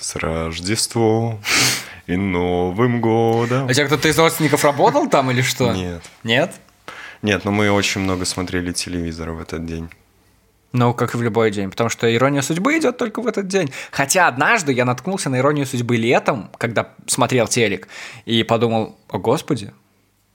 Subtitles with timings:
[0.00, 1.40] С Рождеством
[2.06, 3.68] и Новым годом.
[3.68, 5.72] А тебя кто-то из родственников работал там или что?
[5.72, 6.02] Нет.
[6.24, 6.54] Нет?
[7.22, 9.90] Нет, но мы очень много смотрели телевизора в этот день.
[10.72, 13.72] Ну, как и в любой день, потому что ирония судьбы идет только в этот день.
[13.90, 17.88] Хотя однажды я наткнулся на иронию судьбы летом, когда смотрел телек,
[18.24, 19.72] и подумал, о господи,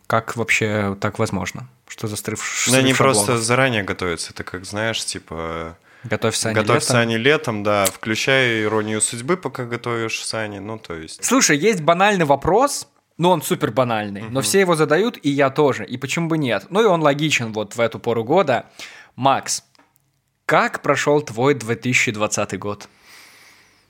[0.08, 1.67] как вообще так возможно?
[1.88, 4.32] Что за стрив Ну, они просто заранее готовятся.
[4.32, 5.78] Это как, знаешь, типа...
[6.06, 6.88] Готовь сани Готовь летом.
[6.88, 7.86] сани летом, да.
[7.86, 10.59] Включай иронию судьбы, пока готовишь сани.
[10.59, 11.23] Ну, то есть...
[11.23, 15.86] Слушай, есть банальный вопрос, ну, он супер банальный, но все его задают, и я тоже.
[15.86, 16.67] И почему бы нет?
[16.70, 18.66] Ну, и он логичен вот в эту пору года.
[19.16, 19.64] Макс,
[20.45, 22.88] как прошел твой 2020 год?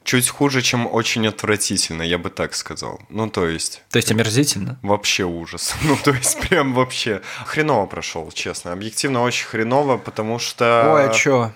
[0.03, 3.01] Чуть хуже, чем очень отвратительно, я бы так сказал.
[3.09, 3.81] Ну, то есть...
[3.89, 4.77] То есть омерзительно?
[4.83, 5.73] Вообще ужас.
[5.83, 8.71] Ну, то есть, прям вообще хреново прошел, честно.
[8.71, 10.93] Объективно очень хреново, потому что...
[10.93, 11.51] Ой, а чё?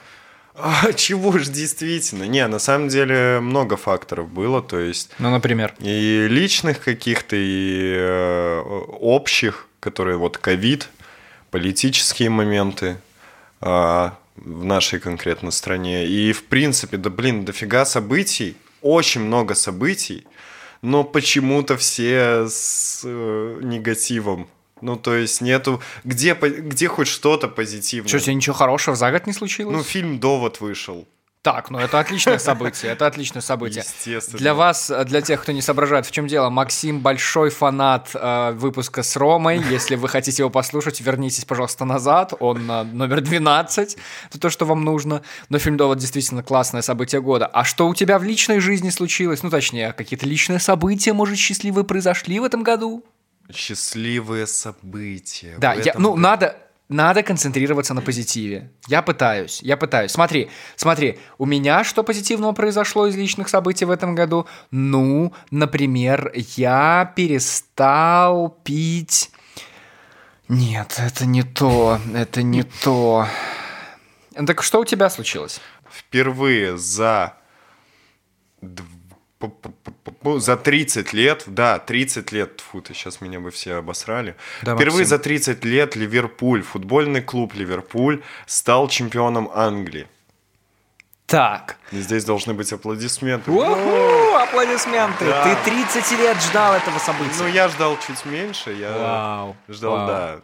[0.61, 2.23] А чего ж действительно?
[2.23, 5.73] Не, на самом деле много факторов было, то есть Ну, например.
[5.79, 8.59] и личных каких-то, и э,
[8.99, 10.89] общих, которые вот ковид,
[11.52, 12.97] политические моменты
[13.61, 16.05] а, в нашей конкретно стране.
[16.05, 20.25] И в принципе, да блин, дофига событий, очень много событий,
[20.81, 24.47] но почему-то все с э, негативом.
[24.81, 25.81] Ну, то есть нету...
[26.03, 28.07] Где, где хоть что-то позитивное?
[28.07, 29.75] Что, тебе ничего хорошего за год не случилось?
[29.75, 31.07] Ну, фильм «Довод» вышел.
[31.41, 33.83] Так, ну это отличное событие, это отличное событие.
[33.85, 34.39] Естественно.
[34.39, 39.03] Для вас, для тех, кто не соображает, в чем дело, Максим большой фанат э, выпуска
[39.03, 39.63] с Ромой.
[39.69, 42.33] Если вы хотите его послушать, вернитесь, пожалуйста, назад.
[42.41, 43.97] Он э, номер 12,
[44.29, 45.21] это то, что вам нужно.
[45.47, 47.45] Но фильм «Довод» действительно классное событие года.
[47.45, 49.41] А что у тебя в личной жизни случилось?
[49.41, 53.05] Ну, точнее, какие-то личные события, может, счастливые произошли в этом году?
[53.52, 55.55] Счастливые события.
[55.58, 56.21] Да, я, ну, году.
[56.21, 56.58] надо,
[56.89, 58.71] надо концентрироваться на позитиве.
[58.87, 60.11] Я пытаюсь, я пытаюсь.
[60.11, 64.48] Смотри, смотри, у меня что позитивного произошло из личных событий в этом году?
[64.71, 69.32] Ну, например, я перестал пить...
[70.48, 73.27] Нет, это не то, это не то.
[74.33, 75.61] Так что у тебя случилось?
[75.92, 77.36] Впервые за...
[80.39, 84.36] За 30 лет, да, 30 лет, тьфу, ты сейчас меня бы все обосрали.
[84.64, 85.17] Да, Впервые Максим.
[85.17, 90.08] за 30 лет Ливерпуль, футбольный клуб Ливерпуль стал чемпионом Англии.
[91.26, 91.77] Так.
[91.92, 93.50] И здесь должны быть аплодисменты.
[93.52, 95.26] Уху, аплодисменты.
[95.26, 95.44] Да.
[95.64, 97.36] Ты 30 лет ждал этого события.
[97.39, 100.08] Ну, я ждал чуть меньше, я Вау, ждал, вау.
[100.08, 100.42] да.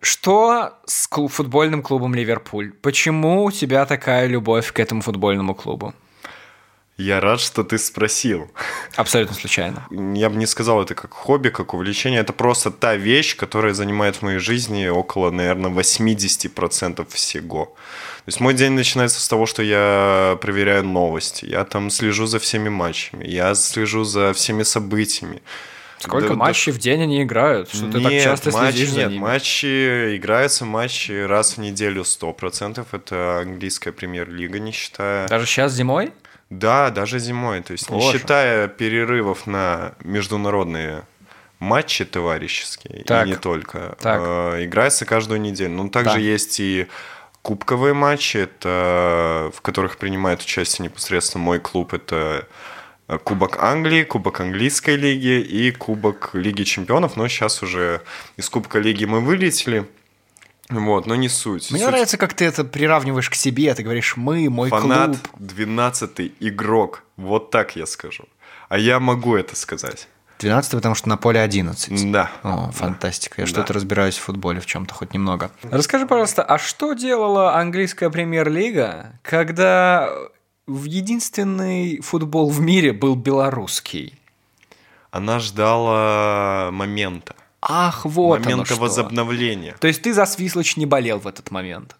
[0.00, 2.72] Что с футбольным клубом Ливерпуль?
[2.82, 5.94] Почему у тебя такая любовь к этому футбольному клубу?
[6.96, 8.48] Я рад, что ты спросил.
[8.94, 9.86] Абсолютно случайно.
[9.90, 12.20] Я бы не сказал это как хобби, как увлечение.
[12.20, 17.64] Это просто та вещь, которая занимает в моей жизни около, наверное, 80% всего.
[17.66, 21.46] То есть мой день начинается с того, что я проверяю новости.
[21.46, 23.26] Я там слежу за всеми матчами.
[23.26, 25.42] Я слежу за всеми событиями.
[25.98, 27.70] Сколько Да- да матчей в день они играют?
[27.70, 29.20] Что ты так нет, часто матчи, следишь за нет, ними?
[29.20, 32.86] матчи, играются матчи раз в неделю 100%.
[32.92, 35.26] Это английская премьер-лига, не считая...
[35.28, 36.12] Даже сейчас зимой?
[36.58, 37.60] Да, даже зимой.
[37.62, 38.18] То есть, не Боже.
[38.18, 41.02] считая перерывов на международные
[41.58, 43.26] матчи товарищеские, Так.
[43.26, 44.20] и не только, Так.
[44.24, 45.72] э, играется каждую неделю.
[45.72, 46.18] Но также Да.
[46.18, 46.86] есть и
[47.42, 51.92] кубковые матчи, это, в которых принимает участие непосредственно мой клуб.
[51.94, 52.46] Это
[53.08, 57.16] э, Кубок Англии, Кубок Английской лиги и Кубок Лиги Чемпионов.
[57.16, 58.00] Но сейчас уже
[58.36, 59.86] из Кубка Лиги мы вылетели.
[60.70, 61.70] Вот, но не суть.
[61.70, 63.74] Мне Суть- нравится, как ты это приравниваешь к себе.
[63.74, 65.40] Ты говоришь «мы», «мой Фанат клуб».
[65.40, 67.02] 12 игрок.
[67.16, 68.24] Вот так я скажу.
[68.68, 70.08] А я могу это сказать.
[70.38, 72.10] 12 потому что на поле 11.
[72.10, 72.30] Да.
[72.42, 73.42] О, фантастика.
[73.42, 73.50] Я Да.
[73.50, 75.50] что-то разбираюсь в футболе в чем-то хоть немного.
[75.62, 80.10] Расскажи, пожалуйста, а что делала английская премьер-лига, когда
[80.66, 84.18] в единственный футбол в мире был белорусский?
[85.10, 87.36] Она ждала момента.
[87.66, 88.80] Ах, вот оно момента что.
[88.82, 89.74] возобновления.
[89.80, 91.96] То есть ты за Свислочь не болел в этот момент?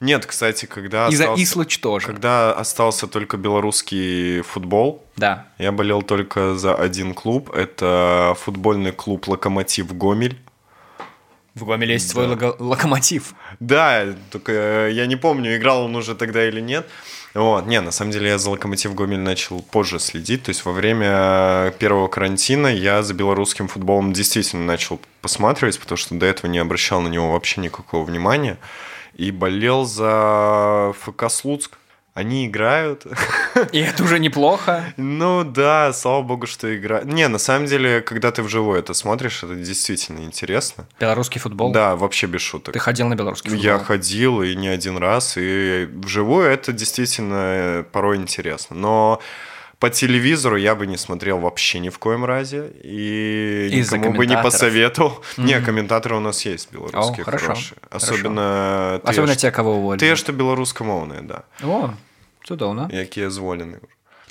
[0.00, 2.06] Нет, кстати, когда И за остался, Ислыч тоже.
[2.08, 5.46] когда остался только белорусский футбол, Да.
[5.58, 7.50] я болел только за один клуб.
[7.54, 10.40] Это футбольный клуб «Локомотив Гомель».
[11.54, 13.34] В Гомеле есть свой лого- локомотив.
[13.60, 16.88] Да, только я не помню, играл он уже тогда или нет.
[17.34, 20.72] Вот, не, на самом деле я за Локомотив Гомель начал позже следить, то есть во
[20.72, 26.58] время первого карантина я за белорусским футболом действительно начал посматривать, потому что до этого не
[26.58, 28.58] обращал на него вообще никакого внимания,
[29.14, 31.78] и болел за ФК Слуцк.
[32.14, 33.06] Они играют.
[33.72, 34.84] И это уже неплохо.
[34.96, 37.06] Ну да, слава богу, что играют.
[37.06, 40.86] Не, на самом деле, когда ты вживую это смотришь, это действительно интересно.
[41.00, 41.72] Белорусский футбол?
[41.72, 42.74] Да, вообще без шуток.
[42.74, 43.64] Ты ходил на белорусский футбол?
[43.64, 48.76] Я ходил и не один раз, и вживую это действительно э, порой интересно.
[48.76, 49.20] Но
[49.82, 54.26] по телевизору я бы не смотрел вообще ни в коем разе, и Из-за никому бы
[54.26, 55.12] не посоветовал.
[55.36, 57.78] Не, комментаторы у нас есть белорусские О, хорошо, хорошие.
[57.90, 58.06] хорошо.
[58.06, 59.98] Особенно ты, Особенно ж- те, кого уволили.
[59.98, 61.42] Ты, что белорусскомовные, да.
[61.64, 61.90] О,
[62.44, 62.88] цудовно.
[62.92, 63.78] Які зволены.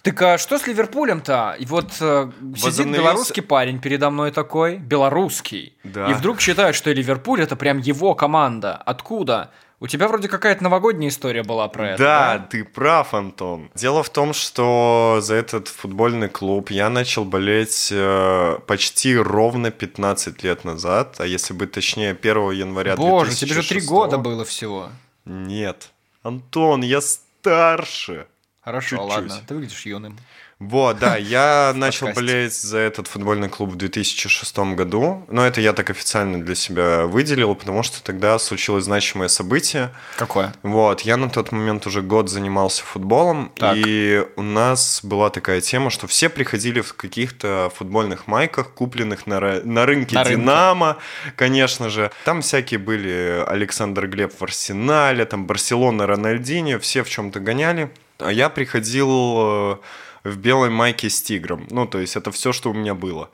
[0.03, 1.55] Так а что с Ливерпулем-то?
[1.59, 6.09] И вот э, сидит Возобновился- белорусский парень передо мной такой, белорусский, Да.
[6.09, 8.75] и вдруг считает, что Ливерпуль это прям его команда.
[8.85, 9.51] Откуда?
[9.83, 12.03] У тебя вроде какая-то новогодняя история была про это.
[12.03, 13.71] Да, ты прав, Антон.
[13.73, 20.43] Дело в том, что за этот футбольный клуб я начал болеть э, почти ровно 15
[20.43, 23.87] лет назад, а если быть точнее, 1 января Боже, тебе же три 2006.
[23.89, 24.89] года было всего.
[25.25, 25.89] Нет.
[26.21, 28.27] Антон, я старше.
[28.63, 29.09] Хорошо, Чуть-чуть.
[29.09, 30.15] ладно, ты выглядишь юным.
[30.61, 32.31] Вот, да, я начал подкасте.
[32.33, 37.07] болеть за этот футбольный клуб в 2006 году, но это я так официально для себя
[37.07, 39.89] выделил, потому что тогда случилось значимое событие.
[40.17, 40.53] Какое?
[40.61, 43.75] Вот, я на тот момент уже год занимался футболом, Так.
[43.75, 49.39] и у нас была такая тема, что все приходили в каких-то футбольных майках, купленных на,
[49.63, 50.39] на рынке На рынке.
[50.41, 50.97] Динамо,
[51.35, 52.11] конечно же.
[52.23, 57.89] Там всякие были Александр Глеб в Арсенале, там Барселона, Рональдинho, все в чем-то гоняли.
[58.19, 59.75] А я приходил э,
[60.23, 61.67] в белой майке с тигром.
[61.69, 63.29] Ну, то есть это все, что у меня было.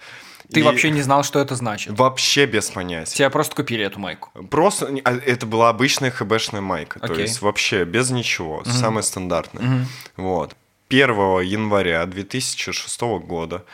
[0.51, 1.97] Ты И вообще не знал, что это значит.
[1.97, 3.13] Вообще без понятия.
[3.13, 4.29] Тебя просто купили эту майку.
[4.47, 7.23] Просто а, это была обычная хбшная майка, то Окей.
[7.23, 9.85] есть вообще без ничего, самая стандартная.
[10.15, 10.55] Вот.
[10.89, 11.09] 1
[11.41, 13.65] января 2006 года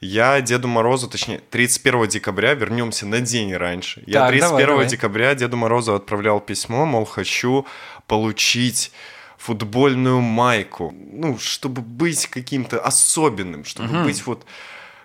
[0.00, 4.02] я Деду Морозу, точнее, 31 декабря, вернемся на день раньше.
[4.06, 4.86] Я Так, 31 давай, давай.
[4.86, 7.66] декабря Деду Морозу отправлял письмо, мол, хочу
[8.06, 8.92] получить
[9.40, 14.44] футбольную майку, ну, чтобы быть каким-то особенным, чтобы быть вот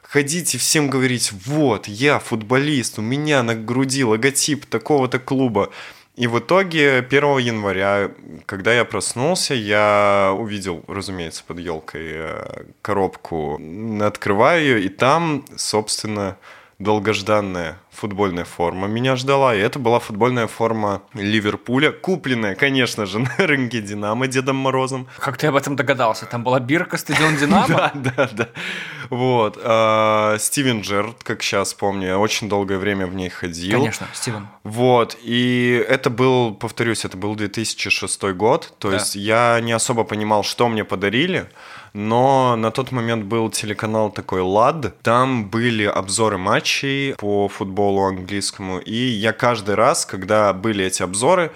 [0.02, 5.72] ходить и всем говорить, вот, я футболист, у меня на груди логотип такого-то клуба.
[6.18, 8.12] И в итоге 1 января,
[8.46, 13.60] когда я проснулся, я увидел, разумеется, под елкой э, коробку,
[14.02, 16.38] открываю ее, и там, собственно,
[16.80, 19.56] долгожданная футбольная форма меня ждала.
[19.56, 25.08] И это была футбольная форма Ливерпуля, купленная, конечно же, на рынке Динамо Дедом Морозом.
[25.18, 26.26] Как ты об этом догадался?
[26.26, 27.66] Там была бирка стадион Динамо?
[27.76, 28.48] Да, да, да.
[29.10, 29.60] Вот.
[29.64, 33.80] а, Стивен Джерд, как сейчас помню, я очень долгое время в ней ходил.
[33.80, 34.48] Конечно, Стивен.
[34.64, 40.44] Вот, и это был, повторюсь, это был 2006 год, то есть я не особо понимал,
[40.44, 41.48] что мне подарили,
[41.96, 48.80] но на тот момент был телеканал такой «Лад», там были обзоры матчей по футболу английскому,
[48.80, 51.52] и я каждый раз, когда были эти обзоры,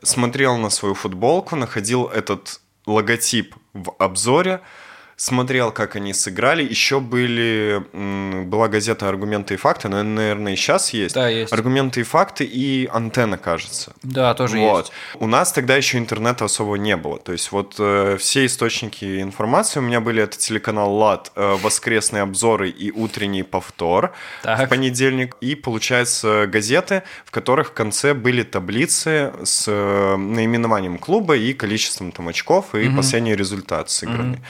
[0.00, 4.60] смотрел на свою футболку, находил этот логотип в обзоре,
[5.20, 6.62] смотрел, как они сыграли.
[6.62, 7.82] Еще были,
[8.46, 11.14] была газета «Аргументы и факты», но, наверное, и сейчас есть.
[11.14, 11.52] Да, есть.
[11.52, 13.92] «Аргументы и факты» и «Антенна», кажется.
[14.02, 14.78] Да, тоже вот.
[14.86, 14.92] есть.
[15.16, 17.18] У нас тогда еще интернета особо не было.
[17.18, 22.22] То есть вот э, все источники информации у меня были это телеканал ЛАД, э, воскресные
[22.22, 24.58] обзоры и утренний повтор Так.
[24.58, 25.36] в понедельник.
[25.42, 32.10] И, получается, газеты, в которых в конце были таблицы с э, наименованием клуба и количеством
[32.10, 34.40] там очков и последний результат сыгранный.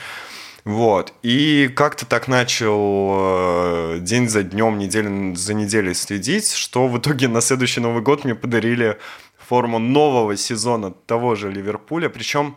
[0.63, 1.13] Вот.
[1.23, 7.27] И как-то так начал э, день за днем, неделю за неделей следить, что в итоге
[7.27, 8.97] на следующий Новый год мне подарили
[9.37, 12.09] форму нового сезона того же Ливерпуля.
[12.09, 12.55] Причем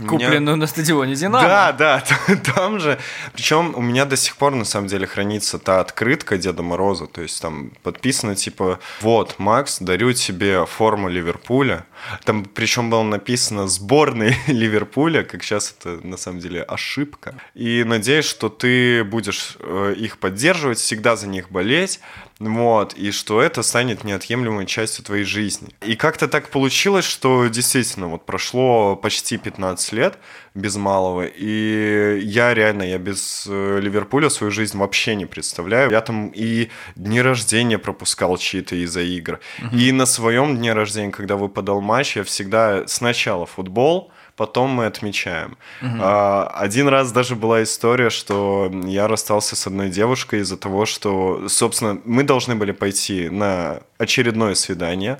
[0.00, 1.46] у меня- Купленную на стадионе Динамо.
[1.46, 2.04] да, да,
[2.54, 2.98] там же.
[3.32, 7.06] Причем у меня до сих пор, на самом деле, хранится та открытка Деда Мороза.
[7.06, 11.84] То есть там подписано, типа, вот, Макс, дарю тебе форму Ливерпуля.
[12.24, 17.34] Там причем было написано сборной Ливерпуля, как сейчас это, на самом деле, ошибка.
[17.54, 22.00] И надеюсь, что ты будешь э, их поддерживать, всегда за них болеть.
[22.40, 25.70] Вот, и что это станет неотъемлемой частью твоей жизни.
[25.84, 30.18] И как-то так получилось, что действительно вот прошло почти 15 лет
[30.54, 35.90] без малого, и я реально, я без э, Ливерпуля свою жизнь вообще не представляю.
[35.90, 39.40] Я там и дни рождения пропускал чьи-то из-за игр.
[39.72, 45.58] И на своем дне рождения, когда выпадал матч, я всегда сначала футбол, потом мы отмечаем.
[46.00, 51.48] А, один раз даже была история, что я расстался с одной девушкой из-за того, что,
[51.48, 55.18] собственно, мы должны были пойти на очередное свидание.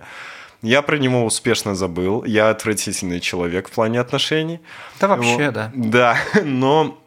[0.63, 2.25] Я про него успешно забыл.
[2.25, 4.61] Я отвратительный человек в плане отношений.
[5.01, 5.55] Да вообще, Вот.
[5.55, 5.73] да.
[5.75, 6.99] Да, но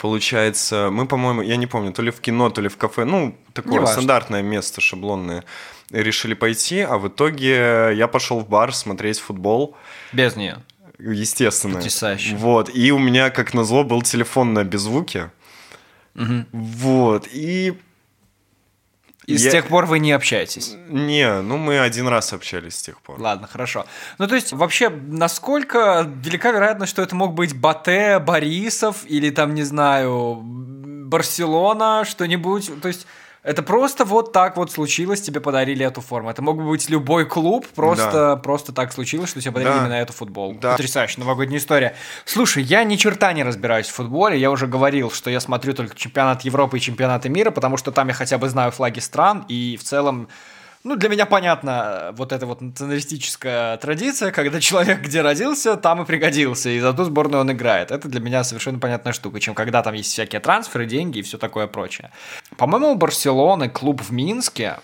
[0.00, 3.36] получается, мы, по-моему, я не помню, то ли в кино, то ли в кафе, ну,
[3.52, 5.44] такое стандартное место шаблонное,
[5.90, 9.76] решили пойти, а в итоге я пошел в бар смотреть футбол,
[10.12, 10.58] Без нее.
[10.98, 11.74] естественно.
[11.76, 12.36] Потрясающе.
[12.36, 15.32] Вот, и у меня, как назло, был телефон на беззвуке.
[16.14, 17.74] Вот, и...
[19.34, 20.74] И с я- тех пор вы не общаетесь.
[20.88, 23.20] Не, ну мы один раз общались с тех пор.
[23.20, 23.86] Ладно, хорошо.
[24.18, 29.54] Ну, то есть, вообще, насколько велика вероятность, что это мог быть Батэ, Борисов или там,
[29.54, 30.40] не знаю,
[31.10, 32.70] Барселона, что-нибудь?
[32.80, 33.06] То есть,
[33.42, 36.30] это просто вот так вот случилось, тебе подарили эту форму.
[36.30, 39.80] Это мог бы быть любой клуб, просто, просто так случилось, что тебе подарили Да.
[39.84, 40.60] именно эту футболку.
[40.60, 40.72] Да.
[40.72, 41.94] Потрясающе, новогодняя история.
[42.24, 45.96] Слушай, я ни черта не разбираюсь в футболе, я уже говорил, что я смотрю только
[45.96, 49.76] чемпионат Европы и чемпионаты мира, потому что там я хотя бы знаю флаги стран, и
[49.78, 50.28] в целом
[50.82, 56.06] ну, для меня понятно вот эта вот националистическая традиция, когда человек где родился, там и
[56.06, 57.90] пригодился, и за ту сборную он играет.
[57.90, 61.36] Это для меня совершенно понятная штука, чем когда там есть всякие трансферы, деньги и все
[61.36, 62.10] такое прочее.
[62.56, 64.78] По-моему, у Барселоны клуб в Минске,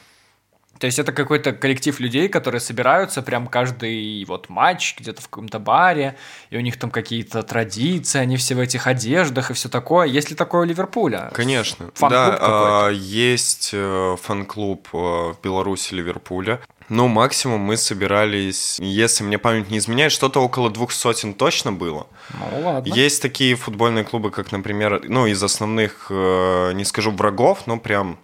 [0.78, 5.58] то есть это какой-то коллектив людей, которые собираются прям каждый вот матч где-то в каком-то
[5.58, 6.16] баре,
[6.50, 10.06] и у них там какие-то традиции, они все в этих одеждах и все такое.
[10.06, 11.30] Есть ли такое у Ливерпуля?
[11.32, 11.90] Конечно.
[11.94, 12.86] Фан-клуб да, какой-то?
[12.86, 16.60] а, есть э, фан-клуб э, в Беларуси, Ливерпуля.
[16.88, 22.06] Ну, максимум мы собирались, если мне память не изменяет, что-то около двух сотен точно было.
[22.30, 22.92] Ну ладно.
[22.92, 28.18] Есть такие футбольные клубы, как, например, ну, из основных, э, не скажу врагов, но прям...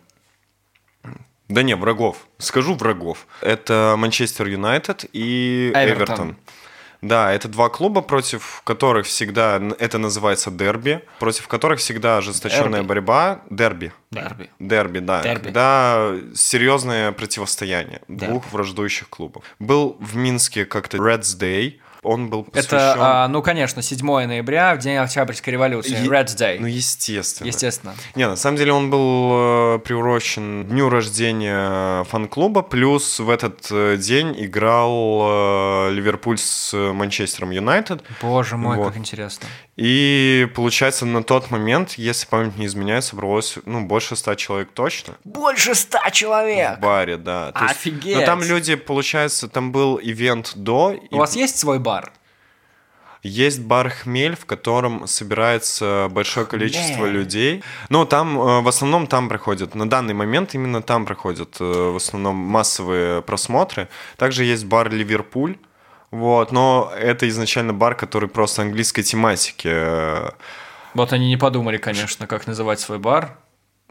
[1.53, 2.17] Да не, врагов.
[2.39, 3.27] Скажу врагов.
[3.43, 5.97] Это Манчестер Юнайтед и Эвертон.
[5.97, 6.37] Эвертон.
[7.03, 12.87] Да, это два клуба, против которых всегда, это называется дерби, против которых всегда ожесточенная Дерби.
[12.87, 13.41] борьба.
[13.51, 13.93] Дерби.
[14.13, 14.51] Дерби.
[14.61, 15.21] Дерби, да.
[15.23, 15.43] Дерби.
[15.43, 18.31] Когда серьезное противостояние Дерби.
[18.31, 19.45] двух враждующих клубов.
[19.59, 21.81] Был в Минске как-то Reds Day.
[22.03, 22.77] Он был посвящен...
[22.77, 26.57] Это, а, ну, конечно, 7 ноября, в день Октябрьской революции, Е- Red Day.
[26.59, 27.47] Ну, естественно.
[27.47, 27.95] Естественно.
[28.17, 33.97] Не, на самом деле он был э, приурочен дню рождения фан-клуба, плюс в этот э,
[33.99, 35.21] день играл
[35.89, 38.03] э, Ливерпуль с Манчестером Юнайтед.
[38.21, 38.89] Боже мой, Вот.
[38.89, 39.47] как интересно.
[39.77, 45.15] И получается, на тот момент, если память не изменяет, собралось ну, больше ста человек точно.
[45.23, 46.79] Больше ста человек!
[46.79, 47.53] В баре, да.
[47.53, 48.17] То есть- Офигеть!
[48.17, 50.93] Но там люди, получается, там был ивент до.
[50.93, 51.92] и У вас есть свой бар?
[53.23, 57.13] Есть бар «Хмель», в котором собирается большое количество Хмель.
[57.13, 57.63] людей.
[57.89, 61.97] Ну, там, э, в основном там проходят, на данный момент именно там проходят э, в
[61.97, 63.89] основном массовые просмотры.
[64.17, 65.57] Также есть бар «Ливерпуль»,
[66.11, 69.69] вот, но это изначально бар, который просто английской тематики.
[69.71, 70.31] э,
[70.95, 73.39] Вот они не подумали, конечно, как называть свой бар.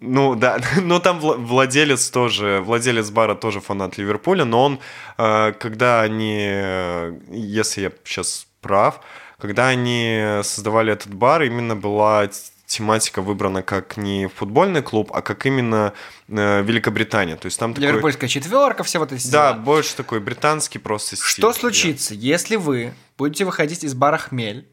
[0.02, 4.80] Ну да, но там вла- владелец тоже, владелец бара тоже фанат Ливерпуля, но он,
[5.18, 9.00] э, когда они, э, если я сейчас прав,
[9.40, 12.28] когда они создавали этот бар, именно была
[12.66, 15.94] тематика выбрана как не футбольный клуб, а как именно
[16.30, 17.36] э, Великобритания.
[17.36, 17.90] То есть там такой...
[17.90, 19.62] Ливерпульская четверка, все вот эти Да, дела.
[19.62, 21.28] больше такой британский просто стиль.
[21.28, 24.68] Что случится, если вы будете выходить из бара «Хмель»,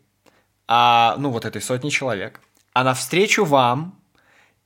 [0.68, 2.40] а, ну, вот этой сотни человек,
[2.72, 3.97] а навстречу вам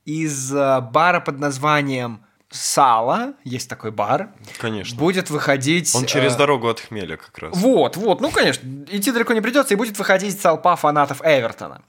[0.05, 4.29] из э, бара под названием «Сало», есть такой бар,
[4.59, 4.97] Конечно.
[4.97, 5.93] будет выходить...
[5.95, 7.57] Он через э, дорогу от хмеля как раз.
[7.57, 11.81] Вот, вот, ну, конечно, идти далеко не придется, и будет выходить толпа фанатов Эвертона.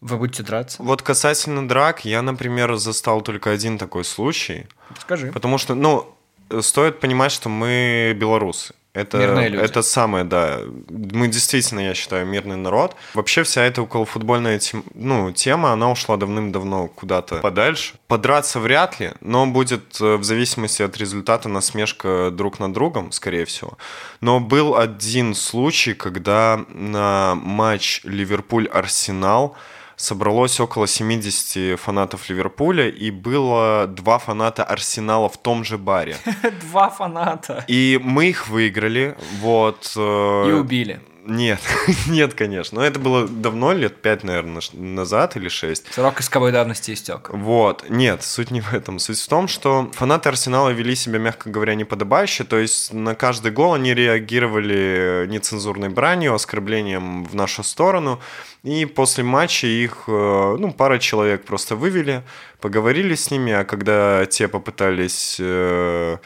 [0.00, 0.82] Вы будете драться?
[0.82, 4.66] Вот касательно драк, я, например, застал только один такой случай.
[5.00, 5.32] Скажи.
[5.32, 6.14] Потому что, ну,
[6.60, 8.74] стоит понимать, что мы белорусы.
[8.98, 9.62] Это, Мирные люди.
[9.62, 10.58] это самое, да.
[10.88, 12.96] Мы действительно, я считаю, мирный народ.
[13.14, 17.94] Вообще вся эта околофутбольная тем, ну, тема, она ушла давным-давно куда-то подальше.
[18.08, 23.44] Подраться вряд ли, но будет э, в зависимости от результата насмешка друг над другом, скорее
[23.44, 23.78] всего.
[24.20, 29.54] Но был один случай, когда на матч Ливерпуль-Арсенал
[29.98, 36.16] собралось около 70 фанатов Ливерпуля, и было два фаната Арсенала в том же баре.
[36.62, 37.64] Два фаната.
[37.68, 39.92] И мы их выиграли, вот.
[39.96, 41.00] э, И убили.
[41.28, 41.60] Нет,
[42.06, 42.80] нет, конечно.
[42.80, 45.92] Но это было давно, лет пять, наверное, назад или шесть.
[45.92, 47.28] Срок исковой давности истек.
[47.30, 48.98] Вот, нет, суть не в этом.
[48.98, 52.44] Суть в том, что фанаты Арсенала вели себя, мягко говоря, неподобающе.
[52.44, 58.20] То есть на каждый гол они реагировали нецензурной бранью, оскорблением в нашу сторону.
[58.62, 62.22] И после матча их, э, ну, пара человек просто вывели,
[62.60, 66.16] поговорили с ними, а когда те попытались, э,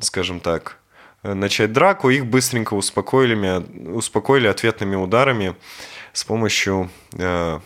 [0.00, 0.87] скажем так, э,
[1.22, 5.54] начать драку, их быстренько успокоили, успокоили ответными ударами
[6.12, 7.60] с помощью э,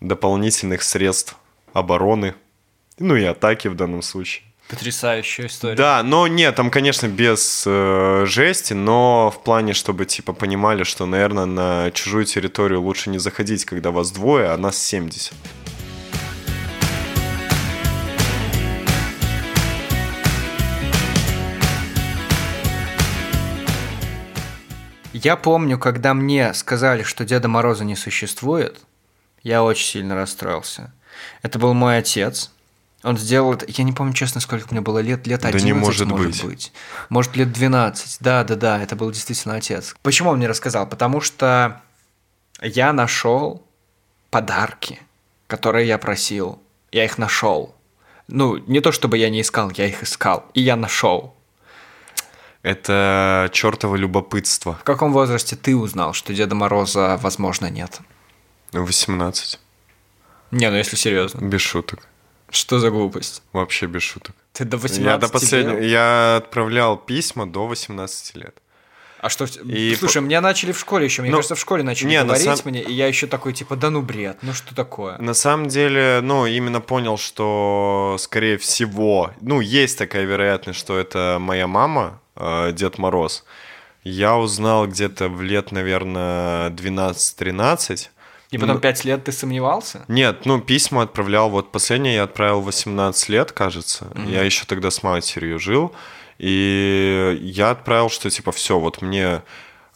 [0.00, 1.36] дополнительных средств
[1.72, 2.34] обороны,
[2.98, 4.44] ну и атаки в данном случае.
[4.68, 5.76] Потрясающая история.
[5.76, 11.04] Да, но нет, там, конечно, без э, жести, но в плане, чтобы, типа, понимали, что,
[11.04, 15.34] наверное, на чужую территорию лучше не заходить, когда вас двое, а нас 70.
[25.24, 28.82] Я помню, когда мне сказали, что Деда Мороза не существует,
[29.42, 30.92] я очень сильно расстроился.
[31.40, 32.50] Это был мой отец.
[33.02, 35.72] Он сделал это, я не помню честно, сколько мне было лет, лет Да 11, не
[35.72, 36.44] может может быть.
[36.44, 36.72] быть.
[37.08, 38.18] Может, лет 12.
[38.20, 39.94] Да, да, да, это был действительно отец.
[40.02, 40.86] Почему он мне рассказал?
[40.86, 41.80] Потому что
[42.60, 43.66] я нашел
[44.28, 45.00] подарки,
[45.46, 46.60] которые я просил.
[46.92, 47.74] Я их нашел.
[48.28, 50.44] Ну, не то чтобы я не искал, я их искал.
[50.52, 51.33] И я нашел.
[52.64, 54.78] Это чертово любопытство.
[54.80, 58.00] В каком возрасте ты узнал, что Деда Мороза, возможно, нет?
[58.72, 59.60] 18.
[60.50, 61.40] Не, ну если серьезно.
[61.40, 62.08] Без шуток.
[62.48, 63.42] Что за глупость?
[63.52, 64.34] Вообще без шуток.
[64.54, 65.78] Ты до 18 Я до последнего...
[65.78, 68.56] Я отправлял письма до 18 лет.
[69.20, 69.44] А что...
[69.44, 72.24] И Слушай, мне начали в школе еще, мне Ну, кажется, в школе начали не, на
[72.26, 75.18] говорить сам- мне, и я еще такой, типа, да ну бред, ну что такое?
[75.18, 81.38] На самом деле, ну, именно понял, что, скорее всего, ну, есть такая вероятность, что это
[81.40, 83.44] моя мама, э, Дед Мороз.
[84.02, 88.08] Я узнал где-то в лет, наверное, 12-13.
[88.50, 90.04] И потом Ну, пять лет ты сомневался?
[90.08, 94.06] Нет, ну, письма отправлял, вот последнее я отправил в 18 лет, кажется.
[94.26, 95.94] Я еще тогда с матерью жил.
[96.38, 99.42] И я отправил, что типа все, вот мне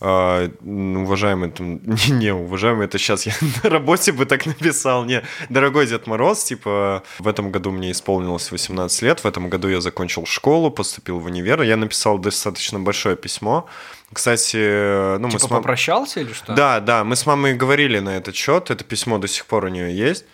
[0.01, 5.23] э, уважаемый, там, не, не, уважаемый, это сейчас я на работе бы так написал, не,
[5.49, 9.81] дорогой Дед Мороз, типа, в этом году мне исполнилось 18 лет, в этом году я
[9.81, 13.67] закончил школу, поступил в универ, я написал достаточно большое письмо,
[14.13, 16.55] кстати, ну, мы Типа с мам- попрощался или что?
[16.55, 19.69] Да, да, мы с мамой говорили на этот счет, это письмо до сих пор у
[19.69, 20.25] нее есть.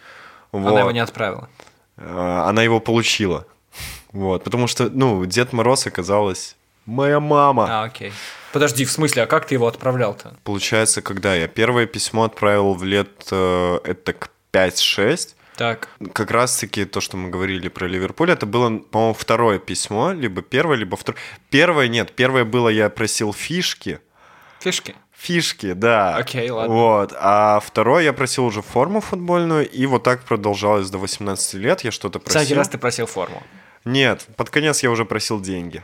[0.53, 0.79] Она Вот.
[0.79, 1.49] его не отправила.
[1.97, 3.47] Э, Она его получила.
[4.13, 6.55] Вот, потому что, ну, Дед Мороз оказалась
[6.87, 7.67] моя мама.
[7.69, 8.13] А, окей.
[8.55, 10.37] Подожди, в смысле, а как ты его отправлял-то?
[10.45, 16.85] Получается, когда я первое письмо отправил в лет э, это к 5-6, Так, как раз-таки
[16.85, 21.21] то, что мы говорили про Ливерпуль, это было, по-моему, второе письмо, либо первое, либо второе.
[21.51, 23.99] Первое, нет, первое было, я просил фишки.
[24.61, 24.95] фишки.
[25.11, 26.17] Фишки, да.
[26.17, 26.73] Окей, ладно.
[26.73, 27.13] Вот.
[27.19, 31.81] А второе я просил уже форму футбольную, и вот так продолжалось до 18 лет.
[31.81, 32.39] Я что-то просил.
[32.41, 33.43] Всякий раз ты просил форму.
[33.85, 35.83] Нет, под конец я уже просил деньги.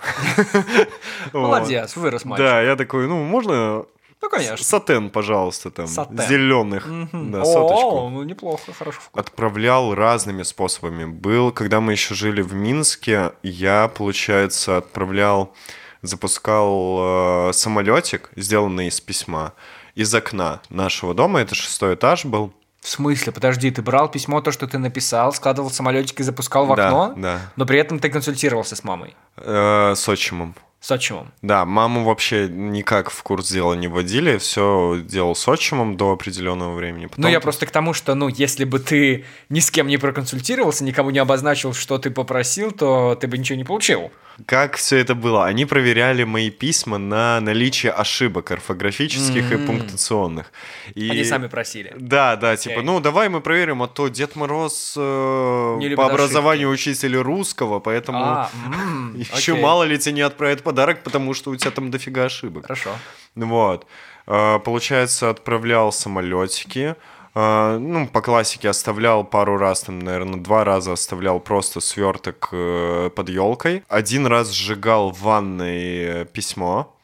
[1.33, 2.45] Молодец, вырос мальчик.
[2.47, 3.85] Да, я такой, ну, можно
[4.23, 4.65] Ну, конечно.
[4.65, 6.19] сатен, пожалуйста, там, Сатен.
[6.19, 7.31] зеленых, Мгм.
[7.33, 8.09] да, О, соточку.
[8.11, 9.01] ну неплохо, хорошо.
[9.15, 11.05] Отправлял разными способами.
[11.05, 15.55] Был, когда мы еще жили в Минске, я, получается, отправлял,
[16.03, 19.53] запускал э, самолетик, сделанный из письма,
[19.95, 21.41] из окна нашего дома.
[21.41, 22.53] Это шестой этаж был.
[22.91, 23.31] В смысле?
[23.33, 26.87] Подожди, ты брал письмо, то, что ты написал, складывал в самолетик и запускал в Да,
[26.89, 27.15] окно?
[27.17, 27.39] да.
[27.55, 29.15] Но при этом ты консультировался с мамой.
[29.37, 30.57] Э, с отчимом.
[30.81, 31.31] С отчимом.
[31.43, 36.75] Да, маму вообще никак в курс дела не вводили, все делал с отчимом до определенного
[36.75, 37.05] времени.
[37.07, 39.99] Потом Ну, я просто к тому, что, ну, если бы ты ни с кем не
[39.99, 44.11] проконсультировался, никому не обозначил, что ты попросил, то ты бы ничего не получил.
[44.47, 45.45] Как все это было?
[45.45, 50.51] Они проверяли мои письма на наличие ошибок орфографических и пунктуационных.
[50.95, 51.11] И...
[51.11, 51.95] Они сами просили.
[51.99, 52.87] Да, да, типа, Окей.
[52.87, 58.51] ну давай мы проверим, а то Дед Мороз э, по образованию учитель русского, поэтому А,
[58.67, 59.63] м, еще окей.
[59.63, 62.63] мало ли тебе не отправят подарок, потому что у тебя там дофига ошибок.
[62.67, 62.91] Хорошо.
[63.35, 63.87] Вот.
[64.27, 66.95] Э, Получается, отправлял самолетики.
[67.35, 73.11] Э, Ну, по классике оставлял пару раз, там, наверное, два раза оставлял просто сверток э,
[73.17, 73.83] под елкой.
[73.89, 76.95] Один раз сжигал в ванной э, письмо.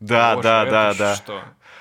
[0.00, 1.14] Да, Боже, да, да, да.
[1.16, 1.40] Что?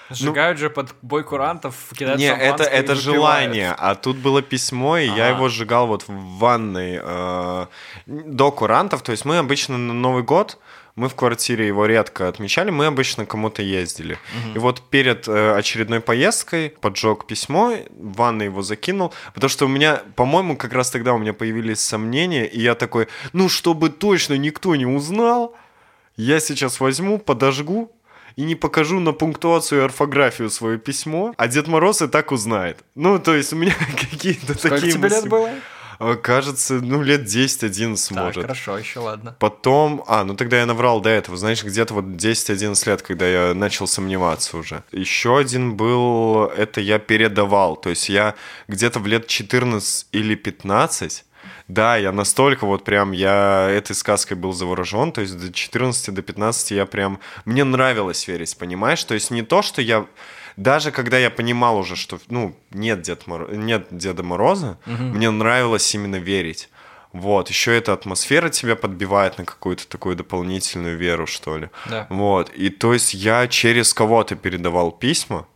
[0.09, 5.05] Сжигают же под бой курантов, кидают Не, это, это желание, а тут было письмо, и
[5.07, 5.35] я Ага.
[5.35, 7.65] его сжигал вот в ванной э,
[8.05, 9.01] до курантов.
[9.01, 10.57] То есть мы обычно на Новый год,
[10.97, 14.17] мы в квартире его редко отмечали, мы обычно кому-то ездили.
[14.55, 19.69] И вот перед э, очередной поездкой поджег письмо, в ванной его закинул, потому что у
[19.69, 24.37] меня, по-моему, как раз тогда у меня появились сомнения, и я такой, ну, чтобы точно
[24.37, 25.55] никто не узнал,
[26.15, 27.91] я сейчас возьму, подожгу,
[28.35, 32.79] и не покажу на пунктуацию и орфографию свое письмо, а Дед Мороз и так узнает.
[32.95, 33.73] Ну, то есть у меня
[34.11, 35.29] какие-то Сколько такие тебе лет мысли.
[35.29, 35.49] было?
[35.99, 38.41] А, Кажется, ну, лет 10-11 Так, может.
[38.43, 39.35] хорошо, еще ладно.
[39.39, 43.53] Потом, а, ну тогда я наврал до этого, знаешь, где-то вот 10-11 лет, когда я
[43.53, 44.83] начал сомневаться уже.
[44.91, 48.35] Еще один был, это я передавал, то есть я
[48.67, 51.23] где-то в лет 14 или 15
[51.67, 56.21] Да, я настолько вот прям, я этой сказкой был заворожен, то есть до 14, до
[56.21, 59.03] 15 я прям, мне нравилось верить, понимаешь?
[59.03, 60.05] То есть не то, что я,
[60.57, 63.53] даже когда я понимал уже, что, ну, нет, Дед Мор...
[63.53, 65.03] нет Деда Мороза, угу.
[65.03, 66.69] мне нравилось именно верить.
[67.13, 71.69] Вот, еще эта атмосфера тебя подбивает на какую-то такую дополнительную веру, что ли.
[71.85, 72.07] Да.
[72.09, 75.47] Вот, и то есть я через кого-то передавал письма,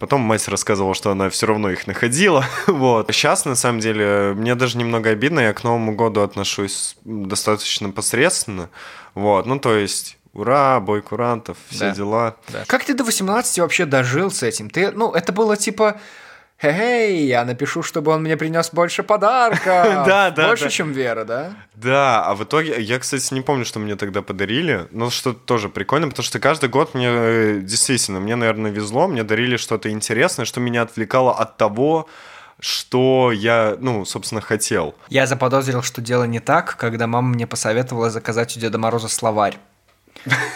[0.00, 2.44] Потом мать рассказывала, что она все равно их находила.
[2.66, 3.10] вот.
[3.14, 5.38] Сейчас, на самом деле, мне даже немного обидно.
[5.40, 8.70] Я к Новому году отношусь достаточно посредственно.
[9.14, 9.46] Вот.
[9.46, 11.90] Ну, то есть, ура, бой курантов, все да.
[11.92, 12.36] дела.
[12.48, 12.64] Да.
[12.66, 14.68] Как ты до 18 вообще дожил с этим?
[14.68, 16.00] Ты, ну, это было типа
[16.62, 20.04] Эй, я напишу, чтобы он мне принес больше подарка.
[20.06, 20.48] Да, да.
[20.48, 21.52] Больше, чем Вера, да?
[21.74, 25.68] Да, а в итоге, я, кстати, не помню, что мне тогда подарили, но что тоже
[25.68, 30.44] прикольно, потому что каждый год мне, э, действительно, мне, наверное, везло, мне дарили что-то интересное,
[30.44, 32.08] что меня отвлекало от того,
[32.60, 34.94] что я, ну, собственно, хотел.
[35.08, 39.58] Я заподозрил, что дело не так, когда мама мне посоветовала заказать у Деда Мороза словарь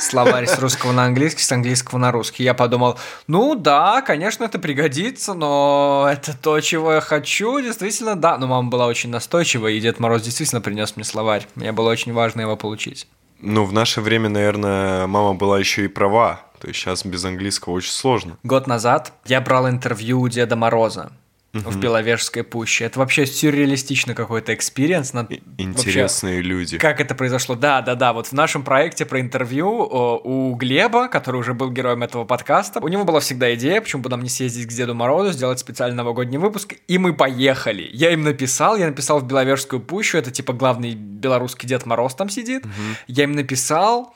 [0.01, 2.45] словарь с русского на английский, с английского на русский.
[2.45, 8.39] Я подумал, ну да, конечно, это пригодится, но это то, чего я хочу, действительно, да.
[8.39, 11.47] Но мама была очень настойчива, и Дед Мороз действительно принес мне словарь.
[11.55, 13.07] Мне было очень важно его получить.
[13.41, 16.41] Ну, в наше время, наверное, мама была еще и права.
[16.61, 18.37] То есть сейчас без английского очень сложно.
[18.43, 21.13] Год назад я брал интервью у Деда Мороза
[21.55, 21.71] угу.
[21.71, 22.85] в Беловежской пуще.
[22.85, 25.13] Это вообще сюрреалистичный какой-то experience.
[25.57, 26.79] Интересные вообще, люди.
[26.79, 27.55] Как это произошло?
[27.55, 28.13] Да, да, да.
[28.13, 32.89] Вот в нашем проекте про интервью у Глеба, который уже был героем этого подкаста, у
[32.89, 36.39] него была всегда идея, почему бы нам не съездить к Деду Морозу, сделать специальный новогодний
[36.39, 37.89] выпуск, и мы поехали.
[37.93, 42.29] Я им написал, я написал в Беловежскую пущу, это типа главный белорусский Дед Мороз там
[42.29, 42.65] сидит.
[42.65, 42.73] Угу.
[43.09, 44.15] Я им написал,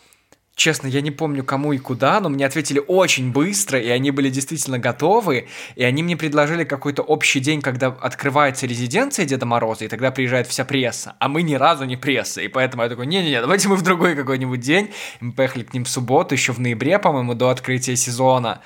[0.54, 4.28] Честно, я не помню, кому и куда, но мне ответили очень быстро, и они были
[4.28, 9.88] действительно готовы, и они мне предложили какой-то общий день, когда открывается резиденция Деда Мороза, и
[9.88, 13.40] тогда приезжает вся пресса, а мы ни разу не пресса, и поэтому я такой, не-не-не,
[13.40, 14.90] давайте мы в другой какой-нибудь день.
[15.20, 18.60] И мы поехали к ним в субботу, еще в ноябре, по-моему, до открытия сезона,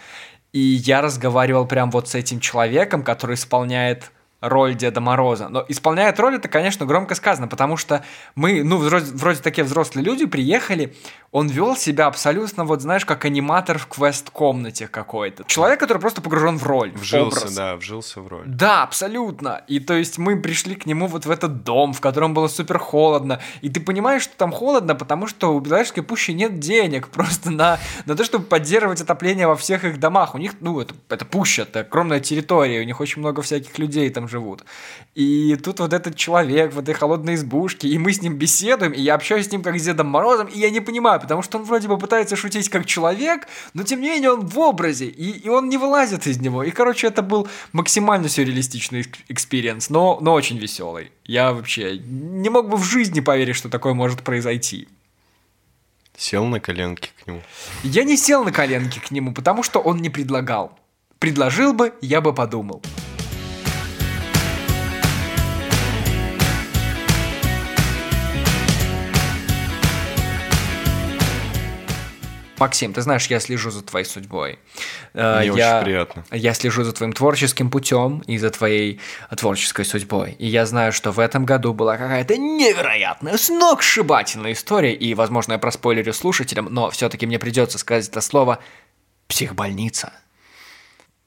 [0.53, 5.49] и я разговаривал прям вот с этим человеком, который исполняет роль Деда Мороза.
[5.49, 10.05] Но исполняет роль это, конечно, громко сказано, потому что мы, ну, вроде, вроде такие взрослые
[10.05, 10.95] люди, приехали,
[11.33, 15.45] он вел себя абсолютно, вот знаешь, как аниматор в квест-комнате какой-то.
[15.45, 17.55] Человек, который просто погружен в роль, Вжился, в образ.
[17.55, 18.45] да, вжился в роль.
[18.47, 19.63] Да, абсолютно.
[19.67, 22.79] И то есть мы пришли к нему вот в этот дом, в котором было супер
[22.79, 27.51] холодно, и ты понимаешь, что там холодно, потому что у Белорусской пущи нет денег просто
[27.51, 30.35] на, на то, чтобы поддерживать отопление во всех их домах.
[30.35, 34.09] У них, ну, это, это пуща, это огромная территория, у них очень много всяких людей
[34.11, 34.65] там живут.
[35.15, 39.01] И тут вот этот человек в этой холодной избушке, и мы с ним беседуем, и
[39.01, 41.65] я общаюсь с ним как с Дедом Морозом, и я не понимаю, потому что он
[41.65, 45.49] вроде бы пытается шутить как человек, но тем не менее он в образе, и, и
[45.49, 46.63] он не вылазит из него.
[46.63, 51.13] И, короче, это был максимально сюрреалистичный experience, но, но очень веселый.
[51.25, 54.89] Я вообще не мог бы в жизни поверить, что такое может произойти.
[56.17, 57.43] Сел на коленки к нему?
[57.83, 60.79] Я не сел на коленки к нему, потому что он не предлагал.
[61.19, 62.83] Предложил бы, я бы подумал.
[72.59, 74.59] Максим, ты знаешь, я слежу за твоей судьбой.
[75.15, 76.25] Э, Мне я, очень приятно.
[76.31, 79.01] Я слежу за твоим творческим путем и за твоей
[79.37, 80.33] творческой судьбой.
[80.39, 84.95] И я знаю, что в этом году была какая-то невероятная, сногсшибательная история.
[84.95, 88.59] И, возможно, я проспойлерю слушателям, но все-таки мне придется сказать это слово
[89.29, 90.13] «психбольница».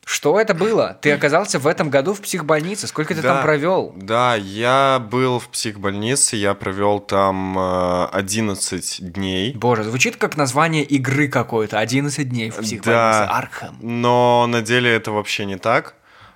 [0.09, 0.97] Что это было?
[1.01, 2.87] Ты оказался в этом году в психбольнице.
[2.87, 3.93] Сколько ты да, там провел?
[3.95, 9.53] Да, я был в психбольнице, я провел там э, 11 дней.
[9.53, 11.77] Боже, звучит как название игры какой-то.
[11.77, 12.89] 11 дней в психбольнице.
[12.89, 13.75] Да, Арkham.
[13.81, 15.93] Но на деле это вообще не так.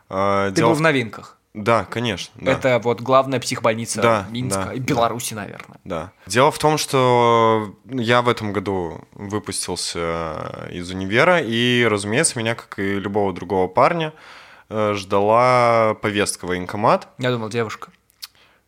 [0.08, 1.40] Э, Ты Дело был в новинках.
[1.54, 2.34] Да, конечно.
[2.36, 2.52] Да.
[2.52, 5.80] Это вот главная психбольница да, Минска да, и Беларуси, да, наверное.
[5.84, 6.12] Да.
[6.26, 12.80] Дело в том, что я в этом году выпустился из универа, и, разумеется, меня, как
[12.80, 14.14] и любого другого парня,
[14.70, 17.08] э, ждала повестка военкомат.
[17.20, 17.92] Я думал, девушка.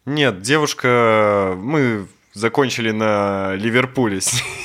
[0.05, 1.55] Нет, девушка...
[1.57, 4.17] Мы закончили на Ливерпуле.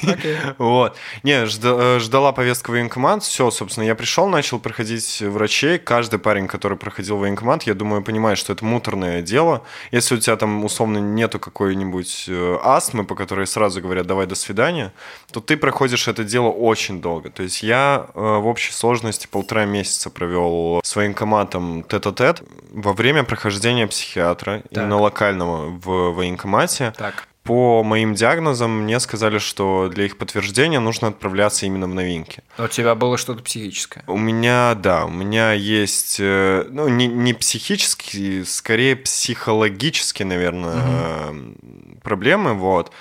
[0.03, 0.55] Okay.
[0.59, 0.97] вот.
[1.23, 5.79] Не, ждала повестка военкомат, все, собственно, я пришел, начал проходить врачей.
[5.79, 9.63] Каждый парень, который проходил военкомат, я думаю, понимает, что это муторное дело.
[9.93, 14.35] Если у тебя там, условно, нету какой-нибудь э, астмы, по которой сразу говорят «давай, до
[14.35, 14.93] свидания»,
[15.33, 17.31] то ты проходишь это дело очень долго.
[17.31, 23.23] То есть я э, в общей сложности полтора месяца провел с военкоматом тет-а-тет во время
[23.23, 24.73] прохождения психиатра, так.
[24.73, 26.93] именно локального в военкомате.
[26.97, 32.45] Так по моим диагнозам мне сказали, что для их подтверждения нужно отправляться именно в новинки.
[32.57, 34.05] Но у тебя было что-то психическое.
[34.07, 41.57] У меня, да, у меня есть, э, ну, не, не психические, скорее психологические, наверное, угу.
[42.05, 42.93] проблемы, вот.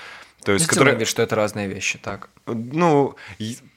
[0.50, 0.98] То есть, которые...
[0.98, 2.30] вид, что это разные вещи, так?
[2.48, 3.16] Ну,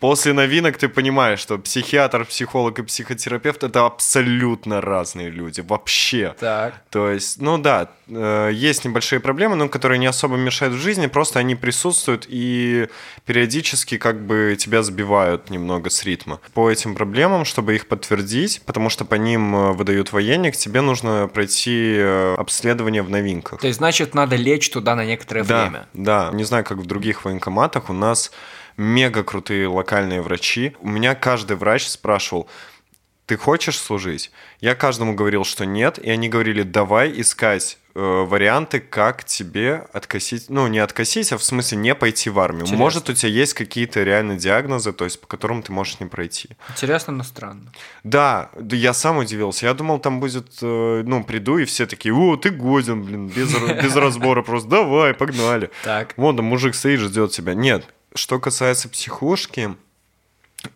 [0.00, 6.34] после новинок ты понимаешь, что психиатр, психолог и психотерапевт это абсолютно разные люди, вообще.
[6.40, 6.82] Так.
[6.88, 11.08] То есть, ну да, э, есть небольшие проблемы, но которые не особо мешают в жизни,
[11.08, 12.88] просто они присутствуют и
[13.26, 16.40] периодически как бы тебя сбивают немного с ритма.
[16.54, 21.28] По этим проблемам, чтобы их подтвердить, потому что по ним э, выдают военник, тебе нужно
[21.28, 23.60] пройти э, обследование в новинках.
[23.60, 25.86] То есть, значит, надо лечь туда на некоторое да, время.
[25.92, 28.32] Да, не знаю, как в других военкоматах, у нас
[28.76, 30.76] мега крутые локальные врачи.
[30.80, 32.48] У меня каждый врач спрашивал,
[33.26, 34.30] ты хочешь служить?
[34.60, 40.66] Я каждому говорил, что нет, и они говорили, давай искать варианты, как тебе откосить, ну
[40.66, 42.62] не откосить, а в смысле не пойти в армию.
[42.62, 42.78] Интересно.
[42.78, 46.50] Может, у тебя есть какие-то реальные диагнозы, то есть по которым ты можешь не пройти.
[46.70, 47.72] Интересно, но странно.
[48.04, 49.66] Да, я сам удивился.
[49.66, 53.52] Я думал, там будет, э, ну приду и все такие, о, ты годен, блин, без,
[53.82, 55.70] без разбора просто, давай, погнали.
[55.84, 56.14] Так.
[56.16, 57.54] Вон мужик стоит, ждет тебя.
[57.54, 59.76] Нет, что касается психушки,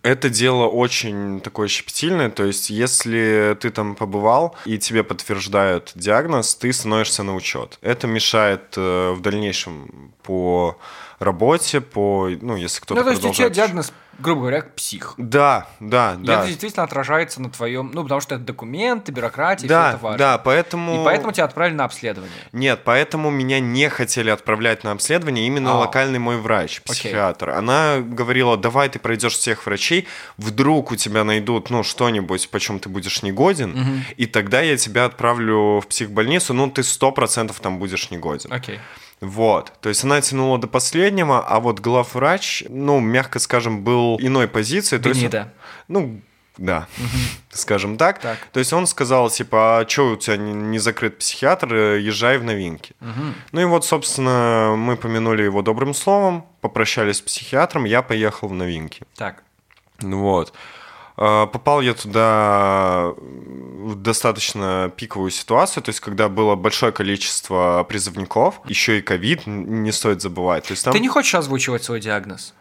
[0.02, 6.54] это дело очень такое щепетильное, то есть если ты там побывал и тебе подтверждают диагноз,
[6.54, 7.78] ты становишься на учет.
[7.82, 10.78] Это мешает э, в дальнейшем по
[11.18, 15.14] работе, по, ну, если кто-то Ну, то есть у тебя диагноз грубо говоря, псих.
[15.16, 16.38] Да, да, и да.
[16.38, 20.18] это действительно отражается на твоем, ну, потому что это документы, бюрократия, да, все это важно.
[20.18, 21.02] Да, поэтому...
[21.02, 22.34] И поэтому тебя отправили на обследование.
[22.52, 25.78] Нет, поэтому меня не хотели отправлять на обследование именно а.
[25.78, 27.50] локальный мой врач, психиатр.
[27.50, 27.58] Окей.
[27.58, 32.88] Она говорила, давай ты пройдешь всех врачей, вдруг у тебя найдут, ну, что-нибудь, почем ты
[32.88, 33.90] будешь негоден, угу.
[34.16, 38.52] и тогда я тебя отправлю в психбольницу, ну, ты сто процентов там будешь негоден.
[38.52, 38.80] Окей.
[39.20, 39.72] Вот.
[39.80, 44.98] То есть она тянула до последнего, а вот главврач, ну, мягко скажем, был иной позиции.
[44.98, 45.26] То есть,
[45.88, 46.20] ну,
[46.58, 46.86] да,
[47.50, 48.20] скажем так.
[48.20, 48.38] так.
[48.52, 52.94] То есть он сказал, типа, а что у тебя не закрыт психиатр, езжай в новинки.
[53.52, 58.54] Ну и вот, собственно, мы помянули его добрым словом, попрощались с психиатром, я поехал в
[58.54, 59.02] новинки.
[59.16, 59.42] Так.
[60.00, 60.52] Вот.
[61.16, 68.60] А, попал я туда в достаточно пиковую ситуацию, то есть когда было большое количество призывников,
[68.66, 70.64] еще и ковид, не стоит забывать.
[70.64, 70.92] То есть там...
[70.92, 72.54] Ты не хочешь озвучивать свой диагноз?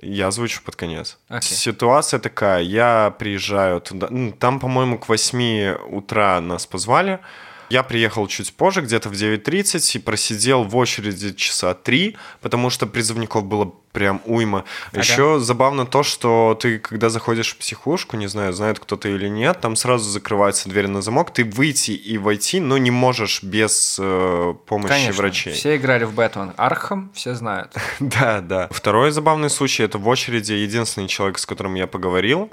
[0.00, 1.18] Я озвучу под конец.
[1.30, 1.40] Okay.
[1.42, 7.20] Ситуация такая, я приезжаю туда, там, по-моему, к 8 утра нас позвали,
[7.70, 12.86] я приехал чуть позже, где-то в 9.30, и просидел в очереди часа три, потому что
[12.86, 14.64] призывников было прям уйма.
[14.90, 15.00] Ага.
[15.00, 19.60] Еще забавно то, что ты, когда заходишь в психушку, не знаю, знает кто-то или нет,
[19.60, 24.54] там сразу закрывается дверь на замок, ты выйти и войти, но не можешь без э,
[24.66, 25.22] помощи Конечно.
[25.22, 25.52] врачей.
[25.52, 27.72] Все играли в Batman Arkham, все знают.
[28.00, 28.68] да, да.
[28.70, 32.50] Второй забавный случай, это в очереди единственный человек, с которым я поговорил,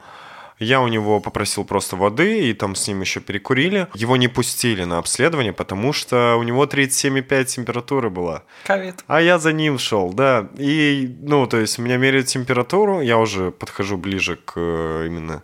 [0.62, 3.88] я у него попросил просто воды, и там с ним еще перекурили.
[3.96, 8.44] Его не пустили на обследование, потому что у него 37,5 температуры была.
[8.66, 9.04] Ковид.
[9.08, 10.50] А я за ним шел, да.
[10.58, 15.44] И, ну, то есть меня меряют температуру, я уже подхожу ближе к э, именно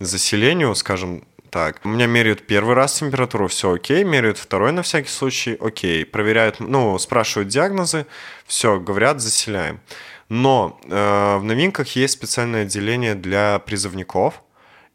[0.00, 5.10] заселению, скажем, так, у меня меряют первый раз температуру, все окей, меряют второй на всякий
[5.10, 8.06] случай, окей, проверяют, ну, спрашивают диагнозы,
[8.46, 9.80] все, говорят, заселяем.
[10.28, 14.42] Но э, в новинках есть специальное отделение для призывников,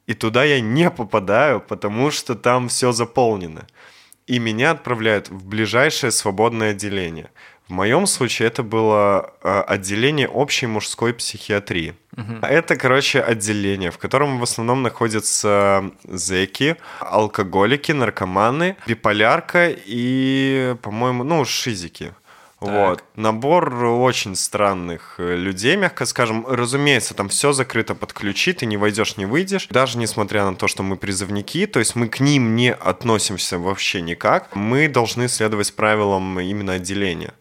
[0.10, 3.68] и туда я не попадаю, потому что там все заполнено.
[4.26, 7.30] И меня отправляют в ближайшее свободное отделение.
[7.68, 11.94] В моем случае это было э, отделение общей мужской психиатрии.
[12.18, 12.40] Угу.
[12.42, 21.46] Это, короче, отделение, в котором в основном находятся зеки, алкоголики, наркоманы, биполярка и, по-моему, ну,
[21.46, 22.14] шизики.
[22.60, 23.04] Вот.
[23.16, 26.46] Набор очень странных э, людей, мягко скажем.
[26.48, 29.68] Разумеется, там все закрыто под ключи, ты не войдешь, не выйдешь.
[29.70, 34.02] Даже несмотря на то, что мы призывники, то есть мы к ним не относимся вообще
[34.02, 37.34] никак, мы должны следовать правилам именно отделения.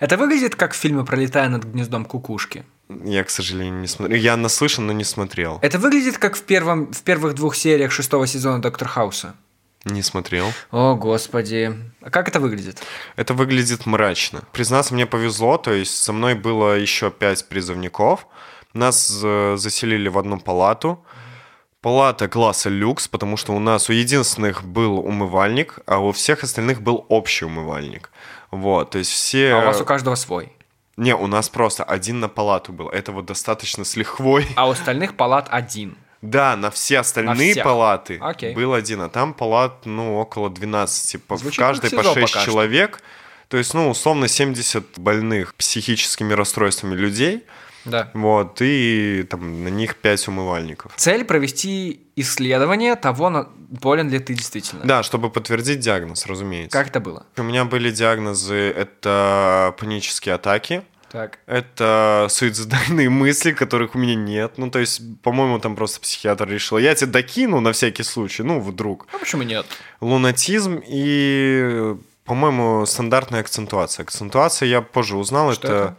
[0.00, 2.64] Это выглядит как в фильме «Пролетая над гнездом кукушки».
[3.04, 4.18] Я, к сожалению, не смотрел.
[4.18, 5.58] Я наслышан, но не смотрел.
[5.60, 9.34] Это выглядит как в, первом, в первых двух сериях шестого сезона «Доктор Хауса».
[9.84, 10.46] Не смотрел.
[10.70, 11.72] О, господи.
[12.02, 12.82] А как это выглядит?
[13.16, 14.42] Это выглядит мрачно.
[14.52, 18.26] Признаться, мне повезло, то есть со мной было еще пять призывников.
[18.74, 21.04] Нас э, заселили в одну палату.
[21.80, 26.82] Палата класса люкс, потому что у нас у единственных был умывальник, а у всех остальных
[26.82, 28.10] был общий умывальник.
[28.50, 29.52] Вот, то есть все...
[29.54, 30.52] А у вас у каждого свой?
[30.96, 32.88] Не, у нас просто один на палату был.
[32.88, 34.48] Это вот достаточно с лихвой.
[34.56, 35.96] А у остальных палат один?
[36.22, 38.54] Да, на все остальные на палаты Окей.
[38.54, 41.20] был один, а там палат, ну, около 12.
[41.28, 43.00] Звучит в каждой по 6 человек.
[43.48, 47.44] То есть, ну, условно, 70 больных психическими расстройствами людей,
[47.84, 48.10] Да.
[48.12, 50.92] вот, и там на них 5 умывальников.
[50.96, 54.84] Цель провести исследование того, на- болен ли ты действительно.
[54.84, 56.76] Да, чтобы подтвердить диагноз, разумеется.
[56.76, 57.24] Как это было?
[57.38, 61.38] У меня были диагнозы, это панические атаки, Так.
[61.46, 64.52] это суицидальные мысли, которых у меня нет.
[64.58, 68.60] Ну, то есть, по-моему, там просто психиатр решил, я тебе докину на всякий случай, ну,
[68.60, 69.06] вдруг.
[69.12, 69.66] А почему нет?
[70.00, 74.02] Лунатизм и, по-моему, стандартная акцентуация.
[74.04, 75.96] Акцентуация я позже узнал, Что это,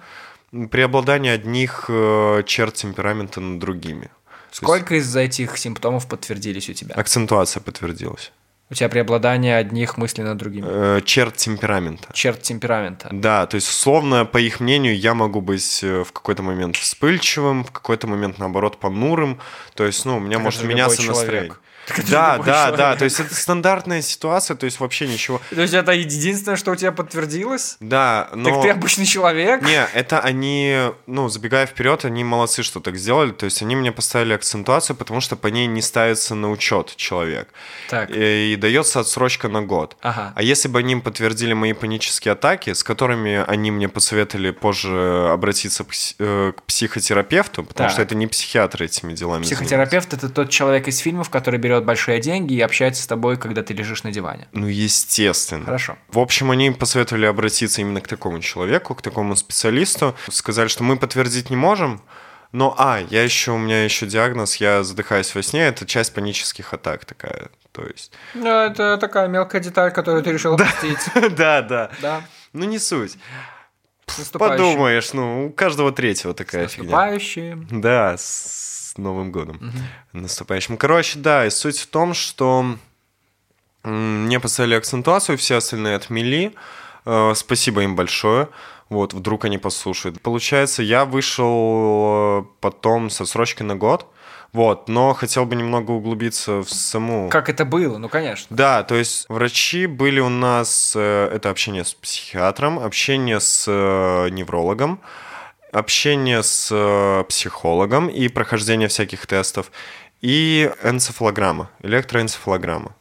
[0.69, 4.10] преобладание одних э, черт темперамента над другими.
[4.52, 6.95] Сколько из этих симптомов подтвердились у тебя?
[6.95, 8.32] Акцентуация подтвердилась.
[8.72, 10.66] У тебя преобладание одних мыслей над другими.
[10.70, 12.08] Э, черт темперамента.
[12.14, 13.10] Черт темперамента.
[13.12, 17.64] Да, то есть, условно, по их мнению, я могу быть э, в какой-то момент вспыльчивым,
[17.64, 19.40] в какой-то момент, наоборот, понурым.
[19.74, 21.62] То есть, ну, у меня Так может меняться любой человек.
[22.10, 22.95] Да, да, да.
[22.95, 25.41] То есть, это стандартная ситуация, то есть, вообще ничего.
[25.49, 27.78] То есть это единственное, что у тебя подтвердилось?
[27.80, 28.49] Да, но...
[28.49, 29.62] Так ты обычный человек?
[29.62, 33.32] Не, это они, ну, забегая вперед, они молодцы, что так сделали.
[33.32, 37.49] То есть они мне поставили акцентуацию, потому что по ней не ставится на учет человек.
[37.89, 38.10] Так.
[38.12, 39.95] И, и дается отсрочка на год.
[40.02, 40.34] Ага.
[40.36, 45.84] А если бы они подтвердили мои панические атаки, с которыми они мне посоветовали позже обратиться
[45.84, 47.93] к, э, психотерапевту, потому Так.
[47.93, 49.43] что это не психиатры этими делами.
[49.43, 53.63] Психотерапевт это тот человек из фильмов, который берет большие деньги и общается с тобой, когда
[53.63, 54.48] ты лежишь на диване.
[54.52, 55.65] Ну, естественно.
[55.65, 55.98] Хорошо.
[56.10, 60.15] В общем, они посоветовали обратиться именно к такому человеку, к такому специалисту.
[60.30, 62.02] Сказали, что мы подтвердить не можем,
[62.52, 66.74] но, а, я еще, у меня еще диагноз, я задыхаюсь во сне, это часть панических
[66.74, 68.12] атак такая, то есть...
[68.34, 71.00] Ну, это такая мелкая деталь, которую ты решил опустить.
[71.38, 71.92] Да, да.
[72.02, 72.22] Да.
[72.54, 73.18] Ну, не суть.
[74.34, 76.89] Подумаешь, ну, у каждого третьего такая фигня.
[77.70, 78.69] Да, с
[79.00, 79.60] Новым годом.
[80.14, 80.78] Наступающим.
[80.78, 82.76] Короче, да, и суть в том, что
[83.84, 86.54] мне поставили акцентуацию, все остальные отмели.
[87.06, 88.50] Э, Спасибо им большое.
[88.90, 90.22] Вот, вдруг они послушают.
[90.22, 94.08] Получается, я вышел э, потом со срочкой на год.
[94.52, 97.30] Вот, но хотел бы немного углубиться в саму...
[97.30, 98.00] Как это было?
[98.00, 98.48] Ну, конечно.
[98.50, 105.02] Да, то есть врачи были у нас, э, это общение с психиатром, общение с неврологом,
[105.72, 109.72] общение с э, психологом и прохождение всяких тестов,
[110.22, 112.96] и энцефалограмма, электроэнцефалограмма.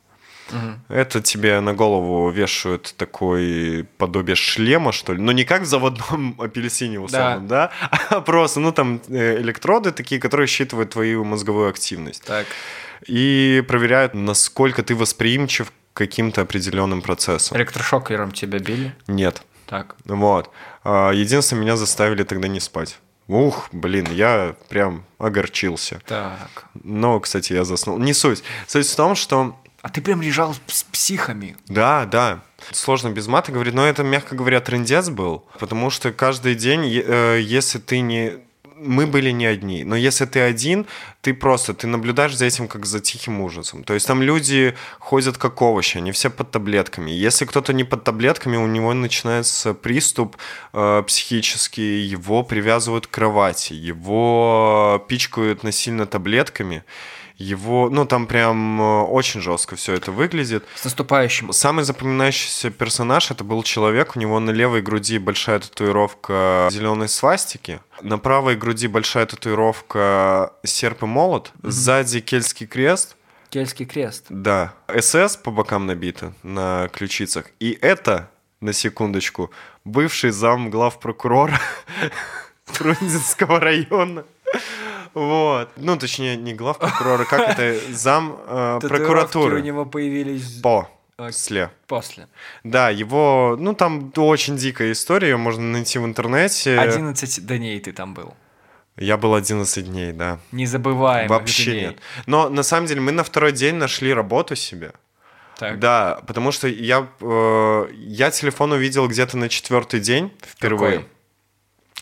[0.88, 5.20] Это тебе на голову вешают такой подобие шлема, что ли.
[5.20, 7.70] Но не как в заводном апельсине условном, да,
[8.10, 12.46] а просто, ну, там э, электроды такие, которые считывают твою мозговую активность Так.
[13.06, 17.56] и проверяют, насколько ты восприимчив к каким-то определенным процессам.
[17.56, 18.94] Электрошокером тебя били?
[19.06, 19.42] Нет.
[19.68, 19.96] Так.
[20.06, 20.50] Вот.
[20.82, 22.98] А, Единственное, меня заставили тогда не спать.
[23.28, 26.00] Ух, блин, я прям огорчился.
[26.06, 26.64] Так.
[26.82, 27.98] Но, кстати, я заснул.
[27.98, 28.42] Не суть.
[28.66, 31.56] Суть в том, что А ты прям лежал с психами.
[31.66, 32.40] Да, да.
[32.72, 37.38] Сложно без мата говорить, но это, мягко говоря, трендец был, потому что каждый день, э,
[37.40, 38.38] если ты не...
[38.80, 40.86] Мы были не одни, но если ты один,
[41.20, 43.84] ты просто, ты наблюдаешь за этим как за тихим ужасом.
[43.84, 47.10] То есть там люди ходят как овощи, они все под таблетками.
[47.10, 50.36] Если кто-то не под таблетками, у него начинается приступ
[50.72, 56.84] э, психический, его привязывают к кровати, его пичкают насильно таблетками,
[57.38, 60.64] его, ну там прям э, очень жестко все это выглядит.
[60.74, 61.52] С наступающим.
[61.52, 67.80] Самый запоминающийся персонаж это был человек, у него на левой груди большая татуировка зеленой свастики,
[68.02, 73.16] на правой груди большая татуировка серп и молот, сзади кельтский крест,
[73.50, 74.26] Кельтский крест.
[74.28, 79.50] да, СС по бокам набито на ключицах, и это, на секундочку,
[79.84, 81.58] бывший зам главпрокурора
[82.66, 84.24] Фрунзенского района.
[85.18, 85.70] Вот.
[85.76, 89.60] Ну, точнее, не главпрокурора, как это, зам э, прокуратуры.
[89.60, 90.88] у него появились По.
[91.20, 91.70] А, Сле.
[91.88, 92.28] после.
[92.62, 96.78] Да, его, ну там очень дикая история, ее можно найти в интернете.
[96.78, 98.34] 11 дней ты там был.
[98.96, 100.38] Я был 11 дней, да.
[100.52, 101.80] Незабываемых Вообще дней.
[101.80, 101.96] нет.
[102.26, 104.92] Но на самом деле мы на второй день нашли работу себе.
[105.56, 105.80] Так.
[105.80, 111.04] Да, потому что я, э, я телефон увидел где-то на четвертый день впервые.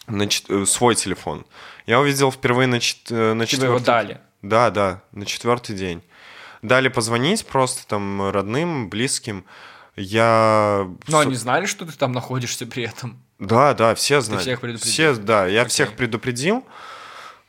[0.06, 0.18] Какой?
[0.18, 1.46] На э, свой телефон.
[1.86, 4.20] Я увидел впервые на, чет- э, на Тебе его четвертый дали.
[4.42, 6.02] Да, да, на четвертый день.
[6.62, 9.44] Дали позвонить просто там родным, близким.
[9.94, 10.88] Я...
[11.06, 13.22] Но они знали, что ты там находишься при этом.
[13.38, 14.42] Да, да, все знают.
[14.42, 14.92] всех предупредил?
[14.92, 15.70] Все, да, я Окей.
[15.70, 16.64] всех предупредил.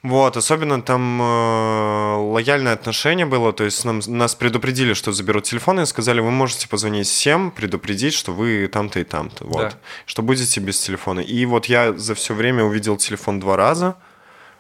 [0.04, 5.82] Вот, особенно там э, лояльное отношение было, то есть нам, нас предупредили, что заберут телефоны,
[5.82, 9.74] и сказали, вы можете позвонить всем, предупредить, что вы там-то и там-то, вот, Да.
[10.06, 11.20] что будете без телефона.
[11.22, 13.96] И вот я за все время увидел телефон два раза.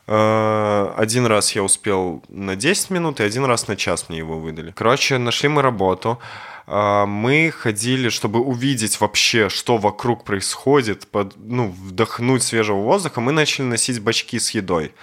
[0.08, 4.40] Э, Один раз я успел на 10 минут, и один раз на час мне его
[4.40, 4.72] выдали.
[4.72, 6.20] Короче, нашли мы работу.
[6.70, 13.32] А, Мы ходили, чтобы увидеть вообще, что вокруг происходит, под, ну, вдохнуть свежего воздуха, мы
[13.32, 14.94] начали носить бачки с едой.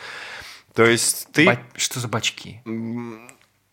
[0.75, 2.61] То есть ты Ба- Что за бачки?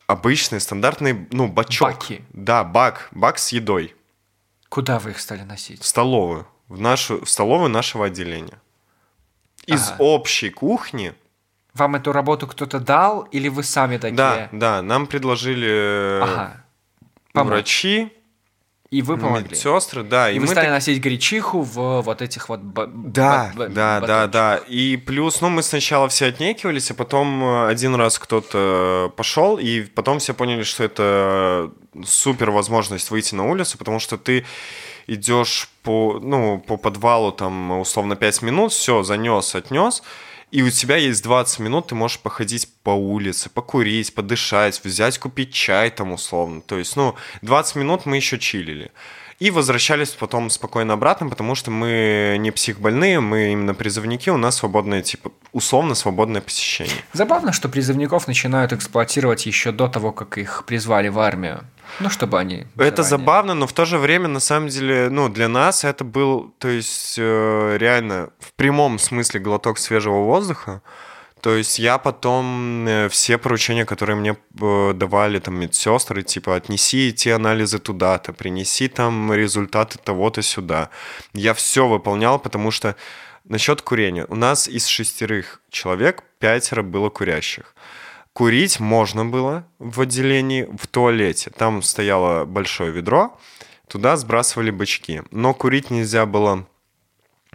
[0.07, 1.87] обычный, стандартный, ну, бачок.
[1.93, 2.21] Баки.
[2.33, 3.95] Да, бак, бак с едой.
[4.69, 5.81] Куда вы их стали носить?
[5.81, 8.61] В столовую, в нашу, в столовую нашего отделения.
[9.65, 9.95] Из Ага.
[10.03, 11.13] общей кухни
[11.73, 14.15] Вам эту работу кто-то дал, или вы сами такие?
[14.17, 16.63] Да, да, нам предложили э, Ага.
[17.33, 17.49] Помочь.
[17.53, 18.11] врачи,
[18.89, 19.47] И вы помогли.
[19.51, 22.59] медсестры, да, И, и, вы мы стали так- носить гречиху в вот этих вот...
[22.61, 24.57] ба- Да, ба- да, да, да.
[24.67, 29.81] И плюс, ну, мы сначала все отнекивались, а потом э, один раз кто-то пошел, и
[29.83, 31.71] потом все поняли, что это
[32.03, 34.45] супер возможность выйти на улицу, потому что ты
[35.07, 40.03] идешь по, ну, по подвалу там условно 5 минут, все, занес, отнес,
[40.51, 45.53] и у тебя есть 20 минут, ты можешь походить по улице, покурить, подышать, взять, купить
[45.53, 46.61] чай там условно.
[46.61, 48.91] То есть, ну, 20 минут мы еще чилили.
[49.41, 54.57] И возвращались потом спокойно обратно, потому что мы не психбольные, мы именно призывники, у нас
[54.57, 56.93] свободное, типа, условно свободное посещение.
[57.13, 61.63] Забавно, что призывников начинают эксплуатировать еще до того, как их призвали в армию.
[61.99, 62.67] Ну, чтобы они...
[62.77, 66.03] Это заранее- забавно, но в то же время, на самом деле, ну, для нас это
[66.03, 70.83] был, то есть, э, реально, в прямом смысле глоток свежего воздуха.
[71.41, 77.09] То есть я потом э, все поручения, которые мне э, давали там медсестры, типа отнеси
[77.09, 80.89] эти анализы туда-то, принеси там результаты того-то сюда.
[81.33, 82.95] Я все выполнял, потому что
[83.43, 84.25] насчет курения.
[84.29, 87.75] У нас из шестерых человек пятеро было курящих.
[88.33, 91.49] Курить можно было в отделении, в туалете.
[91.49, 93.37] Там стояло большое ведро,
[93.87, 95.23] туда сбрасывали бычки.
[95.31, 96.67] Но курить нельзя было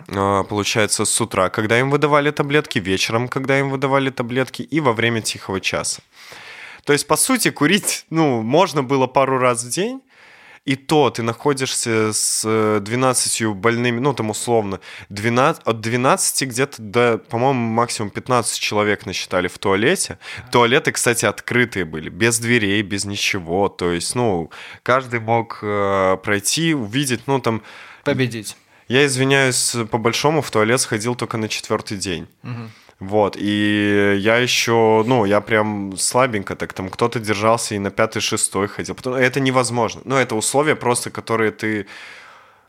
[0.06, 5.20] получается, с утра, когда им выдавали таблетки, вечером, когда им выдавали таблетки, и во время
[5.20, 6.02] тихого часа.
[6.84, 10.00] То есть, по сути, курить, ну, можно было пару раз в день,
[10.66, 14.80] и то ты находишься с э, 12 больными, ну, там, условно,
[15.10, 20.18] 12, от 12 где-то до, по-моему, максимум 15 человек насчитали в туалете.
[20.50, 23.68] Туалеты, кстати, открытые были, без дверей, без ничего.
[23.68, 24.50] То есть, ну,
[24.82, 27.62] каждый мог э, пройти, увидеть, ну, там,
[28.02, 28.56] Победить.
[28.88, 32.28] Я извиняюсь, по-большому в туалет сходил только на четвертый день.
[32.98, 38.20] Вот, и я еще, ну, я прям слабенько так, там кто-то держался и на пятый,
[38.20, 38.94] шестой ходил.
[38.94, 40.00] Потом, это невозможно.
[40.04, 41.86] Ну, это условия просто, которые ты...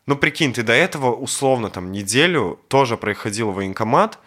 [0.05, 4.19] Ну, прикинь, ты до этого условно там неделю тоже проходил военкомат,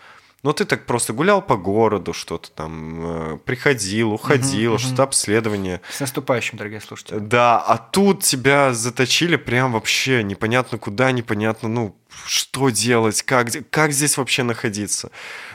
[0.42, 5.82] но ты так просто гулял по городу, что-то там, э, приходил, уходил, что-то обследование.
[5.90, 7.18] С наступающим, дорогие слушатели.
[7.18, 13.92] Да, а тут тебя заточили прям вообще непонятно куда, непонятно, ну, что делать, как, как
[13.92, 15.10] здесь вообще находиться.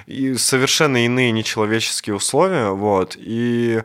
[0.06, 3.84] И совершенно иные нечеловеческие условия, вот, и...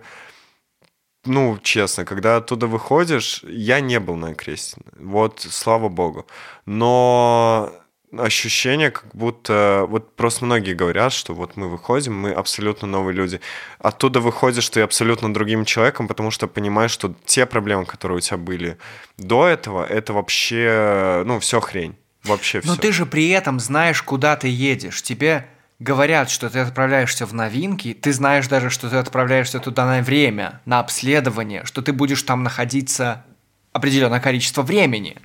[1.27, 4.87] Ну, честно, когда оттуда выходишь, я не был на крестине.
[4.99, 6.27] Вот, слава богу.
[6.65, 7.71] Но
[8.17, 9.85] ощущение, как будто...
[9.89, 13.41] Вот просто многие говорят, что вот мы выходим, мы абсолютно новые люди.
[13.79, 18.37] Оттуда выходишь ты абсолютно другим человеком, потому что понимаешь, что те проблемы, которые у тебя
[18.37, 18.79] были
[19.17, 21.97] до этого, это вообще, ну, все хрень.
[22.25, 22.69] Вообще все.
[22.69, 25.03] Но ты же при этом знаешь, куда ты едешь.
[25.03, 25.47] Тебе
[25.79, 30.61] говорят, что ты отправляешься в новинки, ты знаешь даже, что ты отправляешься туда на время,
[30.67, 33.25] на обследование, что ты будешь там находиться
[33.73, 35.17] определенное количество времени.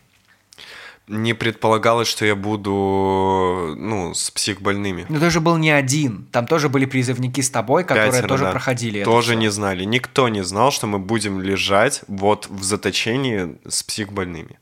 [1.08, 5.06] Не предполагалось, что я буду, ну, с психбольными.
[5.08, 6.28] Но ты же был не один.
[6.32, 8.52] Там тоже были призывники с тобой, которые Пятеро, тоже да.
[8.52, 9.40] проходили это Тоже всё.
[9.40, 9.84] не знали.
[9.84, 14.58] Никто не знал, что мы будем лежать вот в заточении с психбольными.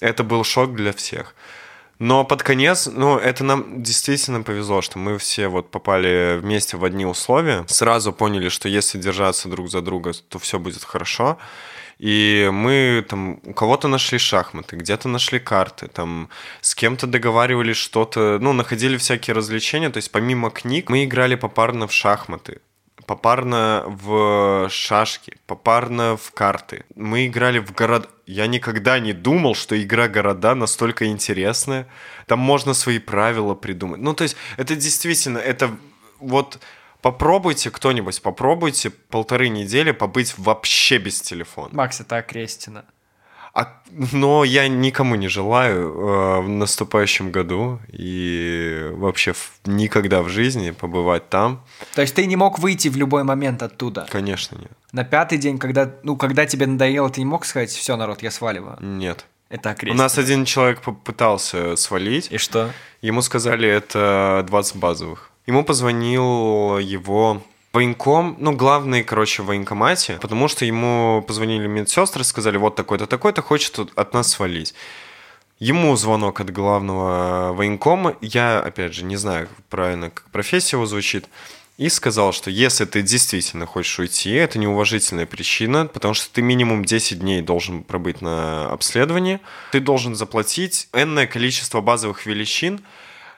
[0.00, 1.34] Это был шок для всех.
[1.98, 6.84] Но под конец, ну, это нам действительно повезло, что мы все вот попали вместе в
[6.84, 7.64] одни условия.
[7.68, 11.38] Сразу поняли, что если держаться друг за друга, то все будет хорошо.
[11.98, 16.28] И мы там у кого-то нашли шахматы, где-то нашли карты, там
[16.60, 19.90] с кем-то договаривались что-то, ну, находили всякие развлечения.
[19.90, 22.60] То есть помимо книг мы играли попарно в шахматы
[23.06, 26.84] попарно в шашки, попарно в карты.
[26.94, 28.08] Мы играли в город.
[28.26, 31.86] Я никогда не думал, что игра города настолько интересная.
[32.26, 34.00] Там можно свои правила придумать.
[34.00, 35.70] Ну, то есть, это действительно, это
[36.18, 36.58] вот
[37.04, 41.68] попробуйте кто-нибудь, попробуйте полторы недели побыть вообще без телефона.
[41.72, 42.84] Макс, это Крестина.
[43.52, 43.66] А,
[44.12, 50.70] но я никому не желаю э, в наступающем году и вообще в- никогда в жизни
[50.72, 51.62] побывать там.
[51.94, 54.06] То есть ты не мог выйти в любой момент оттуда.
[54.10, 54.72] Конечно, нет.
[54.92, 58.30] На пятый день, когда, ну, когда тебе надоело, ты не мог сказать, все, народ, я
[58.30, 58.78] сваливаю.
[58.80, 59.26] Нет.
[59.50, 60.02] Это У Крестина.
[60.02, 62.32] нас один человек попытался свалить.
[62.32, 62.70] И что?
[63.02, 65.30] Ему сказали, это 20 базовых.
[65.46, 67.42] Ему позвонил его
[67.74, 73.42] Военком, ну, главный, короче, в военкомате, потому что ему позвонили медсестры, сказали, вот такой-то, такой-то
[73.42, 74.74] хочет от нас свалить.
[75.58, 81.28] Ему звонок от главного военкома, я, опять же, не знаю правильно, как профессия его звучит,
[81.76, 86.84] и сказал, что если ты действительно хочешь уйти, это неуважительная причина, потому что ты минимум
[86.84, 89.40] 10 дней должен пробыть на обследовании,
[89.72, 92.82] ты должен заплатить энное количество базовых величин,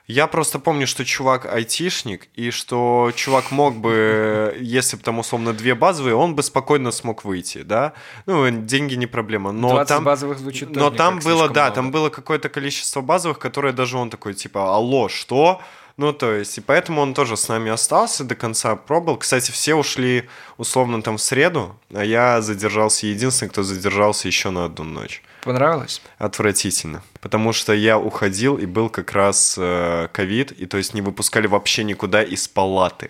[0.07, 5.53] я просто помню, что чувак айтишник, и что чувак мог бы, если бы там условно
[5.53, 7.93] две базовые, он бы спокойно смог выйти, да?
[8.25, 9.51] Ну, деньги не проблема.
[9.51, 11.75] Но 20 там, базовых звучит Но там было, да, много.
[11.75, 15.61] там было какое-то количество базовых, которые даже он такой, типа, алло, что?
[15.97, 19.17] Ну, то есть, и поэтому он тоже с нами остался, до конца пробовал.
[19.17, 24.65] Кстати, все ушли условно там в среду, а я задержался, единственный, кто задержался еще на
[24.65, 25.23] одну ночь.
[25.43, 26.01] Понравилось?
[26.19, 27.01] Отвратительно.
[27.19, 31.47] Потому что я уходил, и был как раз э, ковид, и то есть не выпускали
[31.47, 33.09] вообще никуда из палаты.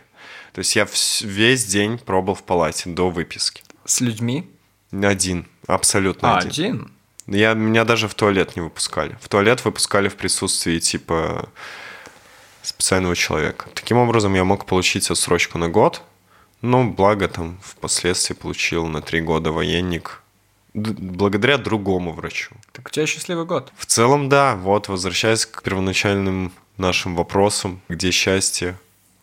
[0.54, 3.64] То есть я вс- весь день пробыл в палате до выписки.
[3.84, 4.50] С людьми?
[4.94, 6.50] Один, абсолютно А, один.
[6.50, 6.92] один?
[7.28, 9.18] Я, меня даже в туалет не выпускали.
[9.22, 11.50] В туалет выпускали в присутствии типа
[12.68, 13.70] специального человека.
[13.74, 16.02] Таким образом, я мог получить отсрочку на год,
[16.62, 20.22] но благо там впоследствии получил на три года военник
[20.74, 22.56] благодаря другому врачу.
[22.72, 23.72] Так у тебя счастливый год.
[23.76, 24.56] В целом, да.
[24.56, 28.78] Вот, возвращаясь к первоначальным нашим вопросам, где счастье?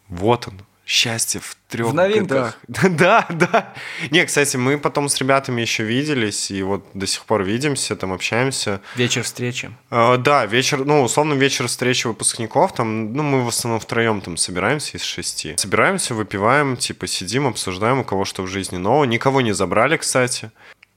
[0.08, 0.60] Вот он.
[0.86, 2.58] Счастье в трех В новинках.
[2.68, 2.90] годах.
[2.98, 3.72] Да, да.
[4.10, 8.12] Не, кстати, мы потом с ребятами еще виделись, и вот до сих пор видимся, там
[8.12, 8.80] общаемся.
[8.94, 9.70] Вечер встречи.
[9.90, 14.36] Э, Да, вечер, ну, условно, вечер встречи выпускников, там, ну, мы в основном втроем там
[14.36, 15.56] собираемся из шести.
[15.56, 19.04] Собираемся, выпиваем, типа, сидим, обсуждаем, у кого что в жизни нового.
[19.04, 20.50] Никого не забрали, кстати.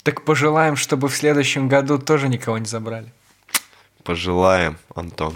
[0.03, 3.11] Так пожелаем, чтобы в следующем году тоже никого не забрали.
[4.03, 5.33] Пожелаем, Антон.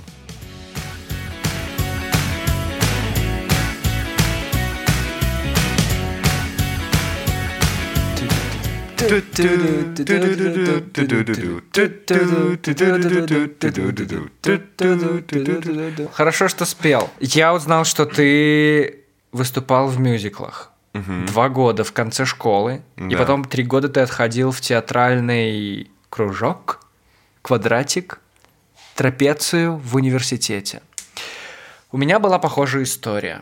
[16.13, 17.09] Хорошо, что спел.
[17.19, 18.99] Я узнал, что ты
[19.31, 20.71] выступал в мюзиклах.
[20.93, 22.81] Два года в конце школы.
[22.97, 23.17] И Да.
[23.17, 26.81] потом три года ты отходил в театральный кружок,
[27.41, 28.19] квадратик,
[28.95, 30.81] трапецию в университете.
[31.93, 33.41] У меня была похожая история.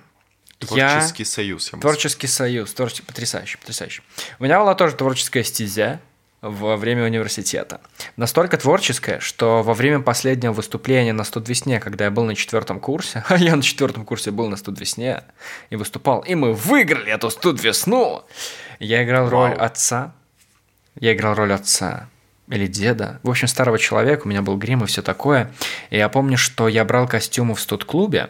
[0.71, 1.69] Я- Творческий союз.
[1.73, 4.01] я Творческий союз, творче- потрясающе, потрясающе.
[4.39, 6.01] У меня была тоже творческая стезя
[6.41, 7.81] во время университета.
[8.17, 13.23] Настолько творческая, что во время последнего выступления на студвесне, когда я был на четвертом курсе,
[13.29, 15.23] а я на четвертом курсе был на студвесне
[15.69, 18.25] и выступал, и мы выиграли эту студвесну,
[18.79, 19.61] я играл роль Вау.
[19.65, 20.13] отца.
[20.99, 22.09] Я играл роль отца
[22.49, 23.19] или деда.
[23.23, 25.51] В общем, старого человека, у меня был грим и все такое.
[25.91, 28.29] И я помню, что я брал костюмы в студ-клубе,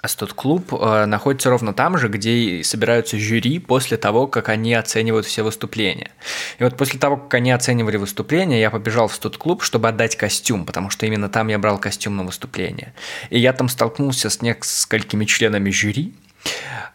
[0.00, 5.26] а студ-клуб э, находится ровно там же, где собираются жюри после того, как они оценивают
[5.26, 6.12] все выступления.
[6.58, 10.66] И вот после того, как они оценивали выступления, я побежал в студ-клуб, чтобы отдать костюм,
[10.66, 12.94] потому что именно там я брал костюм на выступление.
[13.30, 16.14] И я там столкнулся с несколькими членами жюри,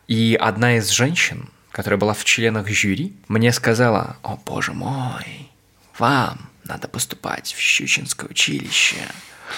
[0.07, 5.49] и одна из женщин, которая была в членах жюри, мне сказала, «О, боже мой,
[5.97, 8.95] вам надо поступать в Щучинское училище,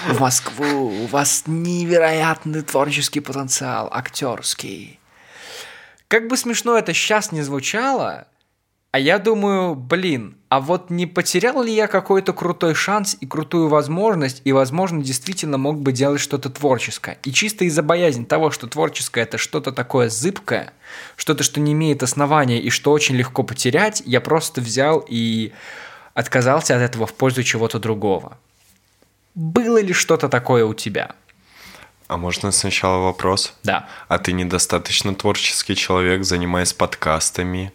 [0.08, 5.00] в Москву, у вас невероятный творческий потенциал, актерский».
[6.08, 8.28] Как бы смешно это сейчас не звучало,
[8.96, 13.68] а я думаю, блин, а вот не потерял ли я какой-то крутой шанс и крутую
[13.68, 17.18] возможность, и, возможно, действительно мог бы делать что-то творческое.
[17.24, 20.72] И чисто из-за боязни того, что творческое это что-то такое зыбкое,
[21.18, 25.52] что-то, что не имеет основания и что очень легко потерять, я просто взял и
[26.14, 28.38] отказался от этого в пользу чего-то другого.
[29.36, 31.12] Было ли что-то такое у тебя?
[32.08, 33.54] А можно сначала вопрос?
[33.64, 33.88] Да.
[34.08, 37.74] А ты недостаточно творческий человек, занимаясь подкастами,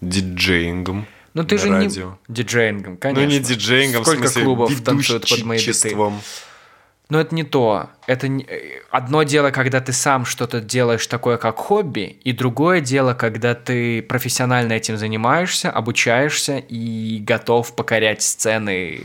[0.00, 2.18] диджеингом Ну ты же радио?
[2.28, 3.22] не диджеингом, конечно.
[3.24, 5.96] Ну не диджеингом, Сколько в смысле клубов танцуют под мои биты?
[7.08, 7.90] Но это не то.
[8.06, 12.80] Это не- э, одно дело, когда ты сам что-то делаешь такое, как хобби, и другое
[12.80, 19.00] дело, когда ты профессионально этим занимаешься, обучаешься и готов покорять сцены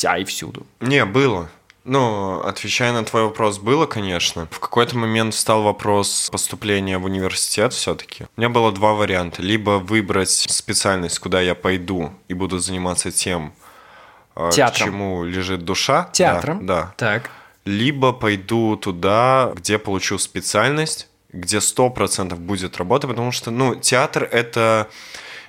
[0.00, 0.66] вся и всюду.
[0.80, 1.50] Не, было.
[1.84, 4.48] Ну, отвечая на твой вопрос, было, конечно.
[4.50, 8.24] В какой-то момент встал вопрос поступления в университет все-таки.
[8.34, 9.42] У меня было два варианта.
[9.42, 13.52] Либо выбрать специальность, куда я пойду и буду заниматься тем,
[14.36, 14.88] э, к Театром.
[14.88, 16.08] чему лежит душа.
[16.12, 16.64] Театром.
[16.64, 16.94] Да, да.
[16.96, 17.30] Так.
[17.66, 24.88] Либо пойду туда, где получу специальность, где 100% будет работа, потому что, ну, театр— это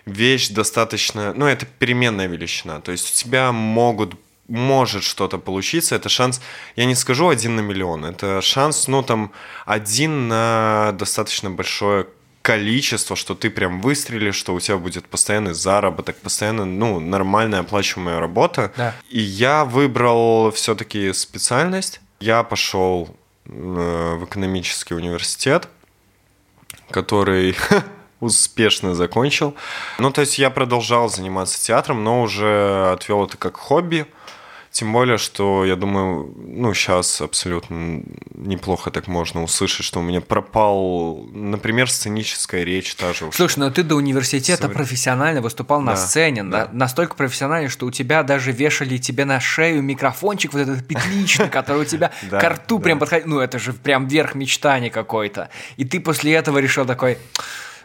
[0.06, 1.34] вещь достаточно...
[1.34, 2.82] Ну, это переменная величина.
[2.82, 4.16] То есть у тебя могут
[4.52, 6.42] может что-то получиться, это шанс,
[6.76, 9.32] я не скажу один на миллион, это шанс, ну, там,
[9.66, 12.08] один на достаточно большое
[12.42, 18.20] количество, что ты прям выстрелишь, что у тебя будет постоянный заработок, постоянно, ну, нормальная оплачиваемая
[18.20, 18.72] работа.
[18.76, 18.96] Да.
[19.10, 22.02] И я выбрал все-таки специальность.
[22.20, 25.68] Я пошел э, в экономический университет,
[26.90, 27.56] который
[28.20, 29.56] успешно закончил.
[30.00, 34.08] Ну, то есть я продолжал заниматься театром, но уже отвел это как хобби.
[34.72, 38.04] Тем более, что я думаю, ну, сейчас абсолютно
[38.34, 43.30] неплохо так можно услышать, что у меня пропал, например, сценическая речь та же.
[43.34, 46.68] Слушай, но ты до университета Совре- профессионально выступал на Да, сцене, да.
[46.68, 51.50] на- настолько профессионально, что у тебя даже вешали тебе на шею микрофончик вот этот петличный,
[51.50, 53.26] который у тебя к рту прям подходит.
[53.28, 55.50] Ну, это же прям верх мечтаний какой-то.
[55.76, 57.18] И ты после этого решил такой...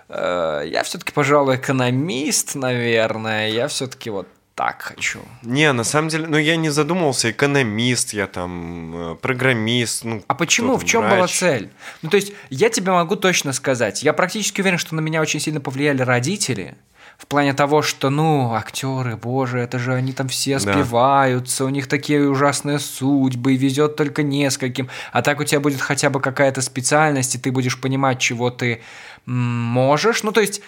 [0.09, 3.49] «Э, Я все-таки, пожалуй, экономист, наверное.
[3.49, 5.21] Я все-таки вот так хочу.
[5.43, 10.35] Не, на самом деле, ну, я не задумывался, экономист я там, э, программист, ну, А
[10.35, 10.77] почему?
[10.79, 11.15] В чем врач.
[11.15, 11.71] была цель?
[12.03, 14.03] Ну, то есть, я тебе могу точно сказать.
[14.03, 16.75] Я практически уверен, что на меня очень сильно повлияли родители.
[17.19, 20.73] В плане того, что, ну, актеры, боже, это же они там все Да.
[20.73, 24.89] спиваются, у них такие ужасные судьбы, и везет только нескольким.
[25.13, 28.81] А так у тебя будет хотя бы какая-то специальность, и ты будешь понимать, чего ты
[29.27, 30.23] можешь.
[30.23, 30.63] Ну, то есть,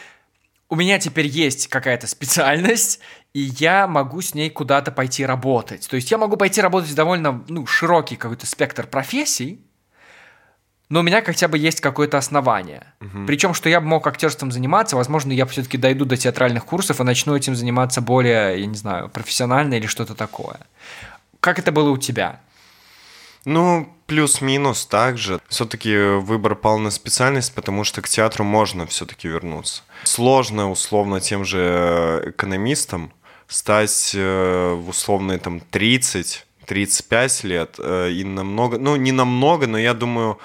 [0.69, 3.01] у меня теперь есть какая-то специальность,
[3.33, 5.89] и я могу с ней куда-то пойти работать.
[5.89, 9.65] То есть я могу пойти работать в довольно ну, широкий какой-то спектр профессий,
[10.89, 12.95] но у меня хотя бы есть какое-то основание.
[13.27, 17.05] Причем, что я бы мог актерством заниматься, возможно, я все-таки дойду до театральных курсов и
[17.05, 20.61] начну этим заниматься более, я не знаю, профессионально или что-то такое.
[21.41, 22.41] Как это было у тебя?
[23.49, 25.41] Ну, плюс-минус также.
[25.49, 29.85] Все-таки выбор пал на специальность, потому что к театру можно все-таки вернуться.
[30.05, 33.11] Сложно, условно, тем же экономистом
[33.47, 39.95] стать э, в условные там 30-35 лет э, и намного, ну не намного, но я
[39.95, 40.39] думаю,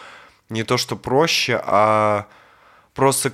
[0.50, 2.28] не то что проще, а
[2.94, 3.34] просто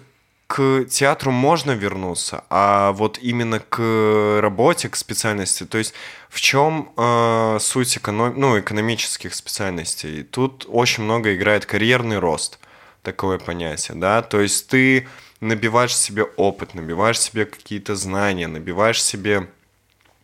[0.49, 5.93] к театру можно вернуться, а вот именно к работе, к специальности, то есть
[6.27, 8.33] в чем э, суть эконом...
[8.35, 10.23] ну, экономических специальностей?
[10.23, 12.57] Тут очень много играет карьерный рост,
[13.03, 15.07] такое понятие, да, то есть ты
[15.39, 19.47] набиваешь себе опыт, набиваешь себе какие-то знания, набиваешь себе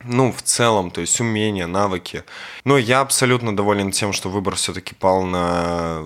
[0.03, 2.23] ну, в целом, то есть умения, навыки.
[2.63, 6.03] Но я абсолютно доволен тем, что выбор все-таки пал на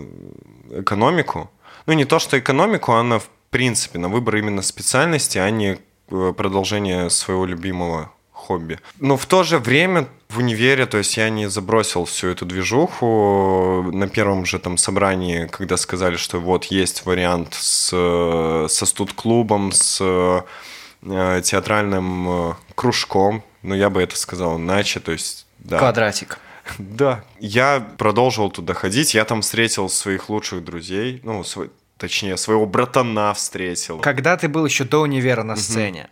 [0.71, 1.49] экономику.
[1.89, 5.79] Ну, не то, что экономику, а на, в принципе, на выбор именно специальности, а не
[6.11, 8.79] э, продолжение своего любимого хобби.
[8.99, 13.89] Но в то же время в универе, то есть я не забросил всю эту движуху.
[13.91, 19.71] На первом же там собрании, когда сказали, что вот есть вариант с, э, со студ-клубом,
[19.71, 25.79] с э, театральным э, кружком, но я бы это сказал иначе, то есть да.
[25.79, 26.37] Квадратик.
[26.77, 27.23] Да.
[27.39, 33.33] Я продолжил туда ходить, я там встретил своих лучших друзей, ну, свой- точнее, своего братана
[33.33, 33.99] встретил.
[33.99, 36.09] Когда ты был еще до универа на сцене,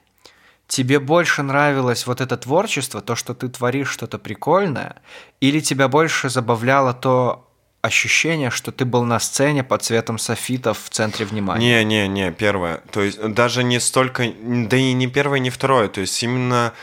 [0.67, 4.97] тебе больше нравилось вот это творчество, то, что ты творишь что-то прикольное,
[5.41, 7.47] или тебя больше забавляло то
[7.81, 11.83] ощущение, что ты был на сцене под цветом софитов в центре внимания?
[11.83, 12.81] Не, не, не, первое.
[12.91, 15.87] То есть даже не столько, да и не первое, не второе.
[15.87, 16.73] То есть именно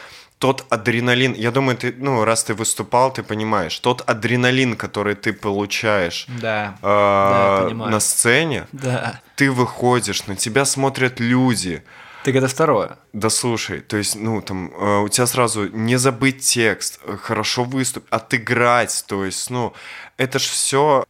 [0.45, 5.33] тот адреналин, я думаю, ты, ну, раз ты выступал, ты понимаешь, тот адреналин, который ты
[5.33, 6.75] получаешь Да.
[6.83, 7.91] э, Да, понимаю.
[7.91, 9.23] на сцене, Да.
[9.37, 11.83] ты выходишь, на тебя смотрят люди,
[12.25, 12.99] Так это второе.
[13.15, 17.65] Да слушай, то есть, ну, там, э, у тебя сразу не забыть текст, э, хорошо
[17.65, 19.73] выступить, отыграть, то есть, ну,
[20.19, 21.05] это ж все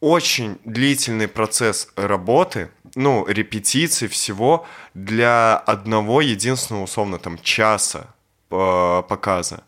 [0.00, 4.64] очень длительный процесс работы, ну, репетиций всего
[4.94, 8.06] для одного единственного, условно, там, часа
[8.48, 9.62] показа.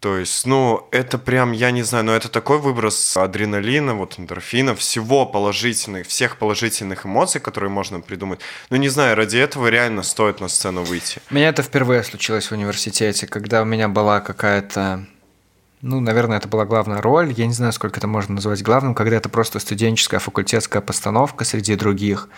[0.00, 4.76] То есть, ну, это прям, я не знаю, но это такой выброс адреналина, вот эндорфина,
[4.76, 8.38] всего положительных, всех положительных эмоций, которые можно придумать.
[8.70, 11.20] Ну, не знаю, ради этого реально стоит на сцену выйти.
[11.32, 15.04] У меня это впервые случилось в университете, когда у меня была какая-то...
[15.80, 17.32] Ну, наверное, это была главная роль.
[17.32, 21.76] Я не знаю, сколько это можно назвать главным, когда это просто студенческая факультетская постановка среди
[21.76, 22.28] других.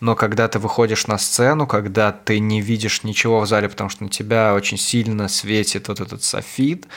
[0.00, 4.02] Но когда ты выходишь на сцену, когда ты не видишь ничего в зале, потому что
[4.02, 6.88] на тебя очень сильно светит вот этот софит,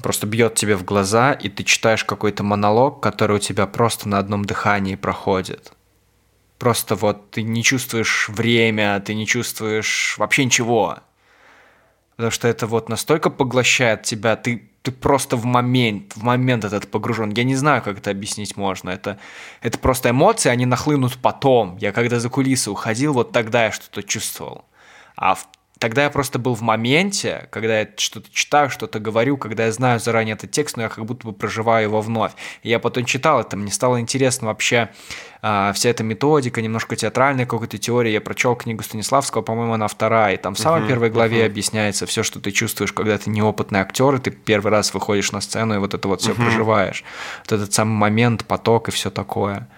[0.00, 4.18] просто бьет тебе в глаза, и ты читаешь какой-то монолог, который у тебя просто на
[4.18, 5.72] одном дыхании проходит.
[6.58, 10.98] Просто вот ты не чувствуешь время, ты не чувствуешь вообще ничего.
[12.16, 16.90] Потому что это вот настолько поглощает тебя, ты, ты просто в момент, в момент этот
[16.90, 17.30] погружен.
[17.30, 18.90] Я не знаю, как это объяснить можно.
[18.90, 19.18] Это,
[19.60, 21.76] это просто эмоции, они нахлынут потом.
[21.78, 24.64] Я когда за кулисы уходил, вот тогда я что-то чувствовал.
[25.16, 25.48] А в,
[25.78, 30.00] Тогда я просто был в моменте, когда я что-то читаю, что-то говорю, когда я знаю
[30.00, 32.32] заранее этот текст, но я как будто бы проживаю его вновь.
[32.62, 34.90] И я потом читал это, мне стало интересно вообще
[35.40, 38.12] э, вся эта методика, немножко театральная какой-то теория.
[38.12, 41.46] Я прочел книгу Станиславского, по-моему, она вторая, и там в самой uh-huh, первой главе uh-huh.
[41.46, 45.40] объясняется все, что ты чувствуешь, когда ты неопытный актер, и ты первый раз выходишь на
[45.40, 46.42] сцену, и вот это вот все uh-huh.
[46.42, 47.04] проживаешь.
[47.44, 49.68] Вот этот самый момент, поток и все такое.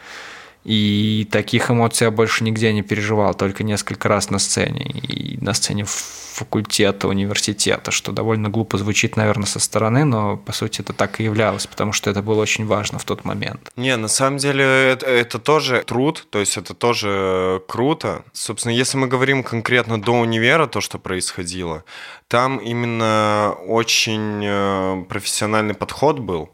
[0.64, 4.84] И таких эмоций я больше нигде не переживал, только несколько раз на сцене.
[4.84, 10.80] И на сцене факультета, университета, что довольно глупо звучит, наверное, со стороны, но по сути
[10.80, 13.70] это так и являлось, потому что это было очень важно в тот момент.
[13.76, 18.22] Не, на самом деле это, это тоже труд, то есть это тоже круто.
[18.32, 21.84] Собственно, если мы говорим конкретно до универа, то, что происходило,
[22.28, 26.50] там именно очень э, профессиональный подход был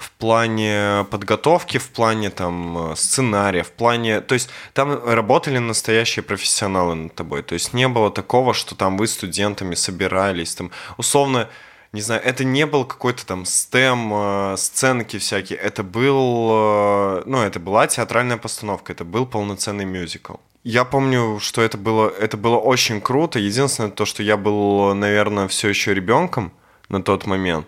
[0.00, 4.20] в плане подготовки, в плане там сценария, в плане...
[4.20, 7.42] То есть там работали настоящие профессионалы над тобой.
[7.42, 11.48] То есть не было такого, что там вы студентами собирались, там условно
[11.92, 17.42] не знаю, это не был какой-то там стем, э, сценки всякие, это был, э, ну,
[17.42, 20.34] это была театральная постановка, это был полноценный мюзикл.
[20.62, 23.38] Я помню, что это было, это было очень круто.
[23.38, 26.52] Единственное то, что я был, наверное, все еще ребенком
[26.88, 27.66] на тот момент.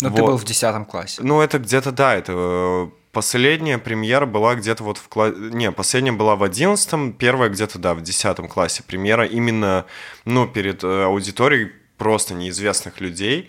[0.00, 0.16] Но вот.
[0.16, 1.22] ты был в 10 классе.
[1.22, 5.36] Ну, это где-то, да, это э, последняя премьера была где-то вот в классе...
[5.36, 9.86] Не, последняя была в 11 первая где-то, да, в 10 классе премьера именно,
[10.24, 13.48] ну, перед э, аудиторией просто неизвестных людей.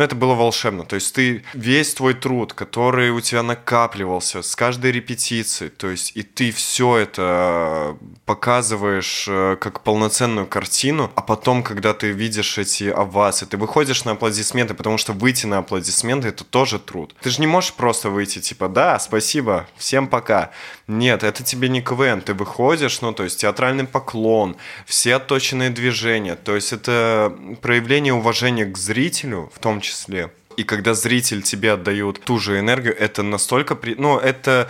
[0.00, 0.86] Но это было волшебно.
[0.86, 6.12] То есть ты весь твой труд, который у тебя накапливался с каждой репетиции, то есть
[6.14, 12.84] и ты все это показываешь э, как полноценную картину, а потом, когда ты видишь эти
[12.84, 17.14] овации, ты выходишь на аплодисменты, потому что выйти на аплодисменты это тоже труд.
[17.20, 20.50] Ты же не можешь просто выйти типа да, спасибо, всем пока.
[20.86, 26.36] Нет, это тебе не КВН, ты выходишь, ну то есть театральный поклон, все отточенные движения,
[26.36, 30.32] то есть это проявление уважения к зрителю в том числе числе.
[30.56, 33.74] И когда зритель тебе отдает ту же энергию, это настолько...
[33.74, 33.94] При...
[33.94, 34.68] Ну, это...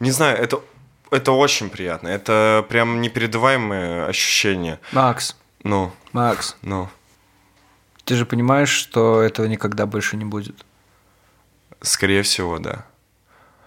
[0.00, 0.60] Не знаю, это,
[1.10, 2.08] это очень приятно.
[2.08, 4.78] Это прям непередаваемое ощущение.
[4.92, 5.36] Макс.
[5.62, 5.92] Ну.
[6.12, 6.56] Макс.
[6.62, 6.88] Ну.
[8.04, 10.64] Ты же понимаешь, что этого никогда больше не будет?
[11.80, 12.86] Скорее всего, да.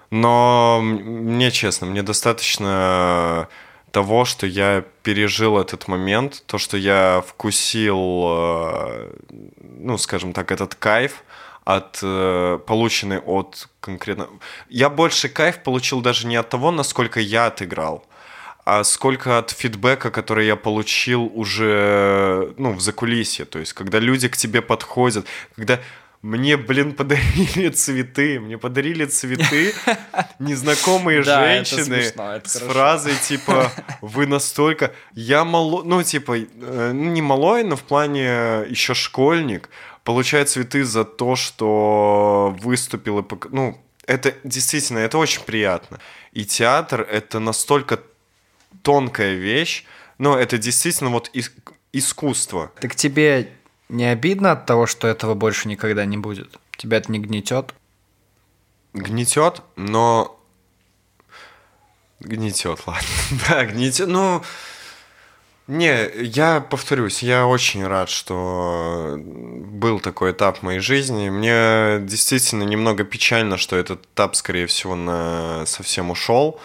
[0.10, 3.47] Но мне честно, мне достаточно
[3.94, 9.12] того, что я пережил этот момент, то, что я вкусил, э,
[9.60, 11.24] ну, скажем так, этот кайф
[11.64, 14.30] от э, полученный от конкретно.
[14.68, 18.04] Я больше кайф получил даже не от того, насколько я отыграл,
[18.66, 23.46] а сколько от фидбэка, который я получил уже, ну, в закулисье.
[23.46, 25.80] То есть, когда люди к тебе подходят, когда
[26.24, 28.39] мне, блин, подарили цветы.
[28.39, 29.74] Мне подарили цветы
[30.39, 32.01] незнакомые женщины
[32.45, 33.69] с фразой типа
[34.01, 35.84] «Вы настолько...» Я мало...
[35.84, 39.69] Ну, типа, э, не малой, но в плане еще школьник.
[40.05, 43.26] Получает цветы за то, что выступил и...
[43.51, 45.99] Ну, это действительно, это очень приятно.
[46.32, 47.99] И театр— это настолько
[48.82, 49.84] тонкая вещь,
[50.17, 51.30] но это действительно вот
[51.91, 52.71] искусство.
[52.80, 53.49] Так тебе
[53.89, 56.59] не обидно от того, что этого больше никогда не будет?
[56.77, 57.73] Тебя это не гнетет?
[58.93, 60.39] Гнетет, но...
[62.19, 63.07] Гнетет, ладно.
[63.49, 64.07] да, гнетет.
[64.07, 64.41] Ну,
[65.67, 71.29] не, я повторюсь, я очень рад, что был такой этап в моей жизни.
[71.29, 76.59] Мне действительно немного печально, что этот этап, скорее всего, на совсем ушел.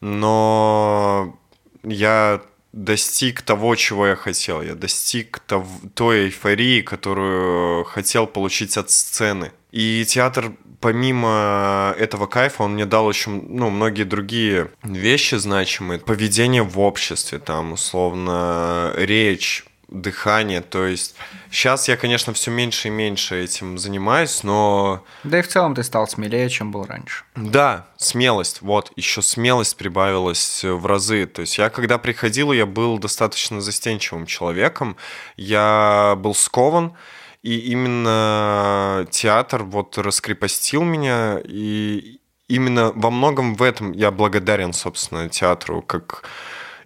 [0.00, 1.34] Но
[1.82, 2.42] я
[2.72, 4.62] достиг того, чего я хотел.
[4.62, 9.52] Я достиг того, той эйфории, которую хотел получить от сцены.
[9.70, 16.00] И театр, помимо этого кайфа, он мне дал еще ну, многие другие вещи значимые.
[16.00, 20.60] Поведение в обществе, там, условно, речь, дыхание.
[20.60, 21.14] То есть
[21.50, 25.04] сейчас я, конечно, все меньше и меньше этим занимаюсь, но...
[25.24, 27.24] Да и в целом ты стал смелее, чем был раньше.
[27.36, 28.62] Да, смелость.
[28.62, 31.26] Вот, еще смелость прибавилась в разы.
[31.26, 34.96] То есть я, когда приходил, я был достаточно застенчивым человеком.
[35.36, 36.94] Я был скован,
[37.42, 45.28] и именно театр вот раскрепостил меня, и именно во многом в этом я благодарен, собственно,
[45.28, 46.24] театру как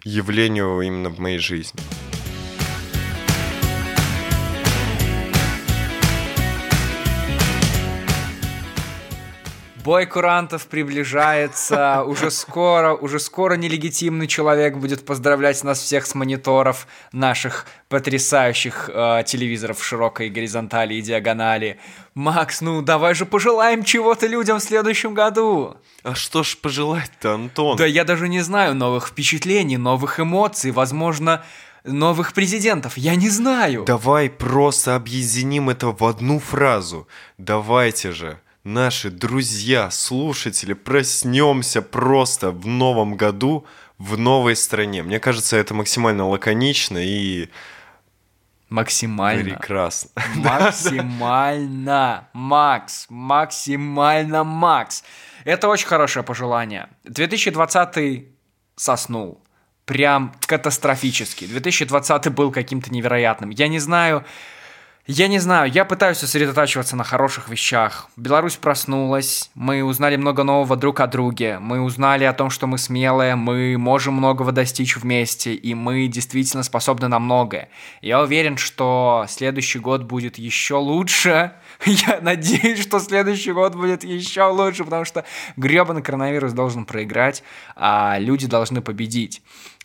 [0.03, 1.79] явлению именно в моей жизни.
[9.87, 12.03] Бой курантов приближается.
[12.03, 19.23] Уже скоро, уже скоро нелегитимный человек будет поздравлять нас всех с мониторов наших потрясающих э,
[19.25, 21.79] телевизоров широкой горизонтали и диагонали.
[22.15, 25.77] Макс, ну давай же пожелаем чего-то людям в следующем году.
[26.03, 27.77] А что ж пожелать-то, Антон?
[27.77, 31.45] Да я даже не знаю новых впечатлений, новых эмоций, возможно,
[31.85, 32.97] новых президентов?
[32.97, 33.85] Я не знаю.
[33.85, 37.07] Давай просто объединим это в одну фразу.
[37.37, 43.65] Давайте же, наши друзья, слушатели, проснемся просто в новом году
[43.97, 45.01] в новой стране.
[45.01, 47.49] Мне кажется, это максимально лаконично и
[48.69, 49.55] Максимально.
[49.55, 50.11] прекрасно.
[50.35, 55.03] Максимально, Макс, максимально, Макс.
[55.45, 56.89] Это очень хорошее пожелание.
[57.05, 58.25] 2020
[58.75, 59.41] соснул.
[59.85, 61.45] Прям катастрофически.
[61.45, 63.51] 2020 был каким-то невероятным.
[63.51, 64.25] Я не знаю,
[65.07, 68.09] я не знаю, я пытаюсь сосредотачиваться на хороших вещах.
[68.17, 72.77] Беларусь проснулась, мы узнали много нового друг о друге, мы узнали о том, что мы
[72.77, 77.69] смелые, мы можем многого достичь вместе, и мы действительно способны на многое.
[78.01, 81.53] Я уверен, что следующий год будет еще лучше.
[81.85, 85.23] Я надеюсь, что следующий год будет еще лучше, потому что
[85.55, 87.43] гребаный коронавирус должен проиграть,
[87.77, 89.41] а люди должны победить.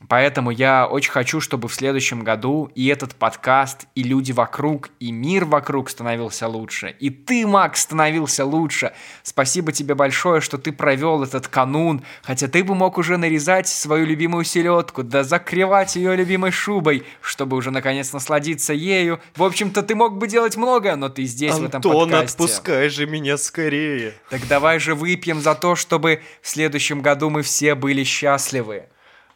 [0.09, 5.13] Поэтому я очень хочу, чтобы в следующем году и этот подкаст, и люди вокруг, и
[5.13, 6.95] мир вокруг становился лучше.
[7.01, 8.93] И ты, Макс, становился лучше.
[9.23, 14.07] Спасибо тебе большое, что ты провел этот канун, хотя ты бы мог уже нарезать свою
[14.07, 19.21] любимую селедку, да закрывать ее любимой шубой, чтобы уже наконец насладиться ею.
[19.37, 22.35] В общем-то, ты мог бы делать многое, но ты здесь, в этом Антон, подкасте.
[22.35, 24.15] отпускай же меня скорее.
[24.31, 28.87] Так давай же выпьем за то, чтобы в следующем году мы все были счастливы.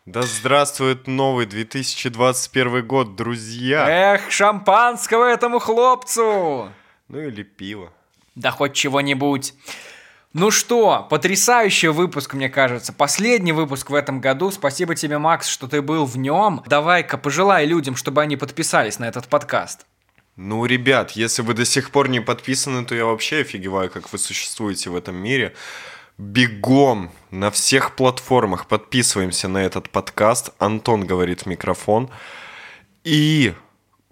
[0.07, 4.15] Да здравствует новый 2021 год, друзья.
[4.15, 6.71] Эх, шампанского этому хлопцу!
[7.09, 7.93] Ну или пиво.
[8.37, 9.55] Да хоть чего-нибудь.
[10.33, 12.93] Ну что, потрясающий выпуск, мне кажется.
[12.93, 14.53] Последний выпуск в этом году.
[14.53, 16.63] Спасибо тебе, Макс, что ты был в нем.
[16.67, 19.87] Давай-ка пожелай людям, чтобы они подписались на этот подкаст.
[20.37, 24.19] Ну, ребят, если вы до сих пор не подписаны, то я вообще офигеваю, как вы
[24.19, 25.57] существуете в этом мире.
[26.19, 30.51] Бегом на всех платформах подписываемся на этот подкаст.
[30.59, 32.09] Антон говорит в микрофон.
[33.05, 33.53] И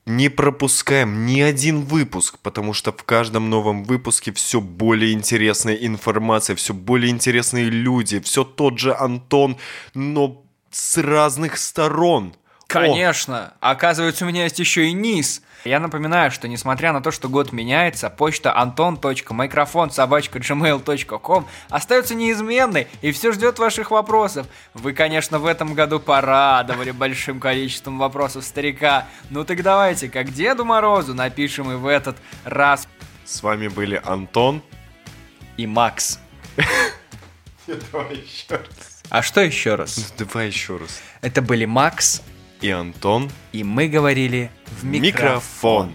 [0.04, 6.54] не пропускаем ни один выпуск, потому что в каждом новом выпуске все более интересная информация,
[6.56, 9.56] все более интересные люди, все тот же Антон,
[9.94, 12.34] но с разных сторон.
[12.68, 13.54] О, Конечно.
[13.60, 15.42] Оказывается, у меня есть еще и низ.
[15.64, 23.12] Я напоминаю, что несмотря на то, что год меняется, почта anton.microphone gmail.com остается неизменной и
[23.12, 24.46] все ждет ваших вопросов.
[24.74, 29.06] Вы, конечно, в этом году порадовали большим количеством вопросов старика.
[29.30, 32.86] Ну так давайте, как Деду Морозу, напишем и в этот раз.
[33.24, 34.62] С вами были Антон.
[35.56, 36.18] И Макс.
[37.66, 39.02] Давай еще раз.
[39.08, 40.12] А что еще раз?
[40.18, 41.00] Давай еще раз.
[41.20, 42.22] Это были Макс,
[42.64, 43.30] И Антон.
[43.52, 44.50] и мы говорили
[44.80, 45.88] в микрофон.
[45.88, 45.92] Микрофон.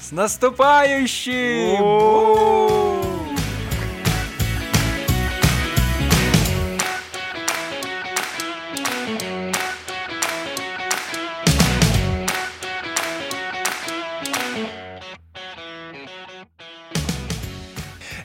[0.00, 3.05] С наступающим!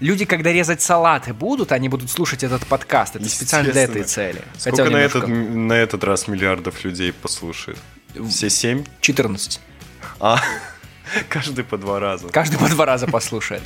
[0.02, 3.16] Люди, когда резать салаты будут, они будут слушать этот подкаст.
[3.16, 4.42] Это специально для этой цели.
[4.58, 7.78] Сколько Хотел на, немножко- этот, на этот раз миллиардов людей послушает?
[8.28, 8.84] Все семь?
[9.02, 9.62] 14.
[10.20, 10.42] А,
[11.30, 12.30] каждый по два раза.
[12.30, 13.62] Каждый по два раза послушает.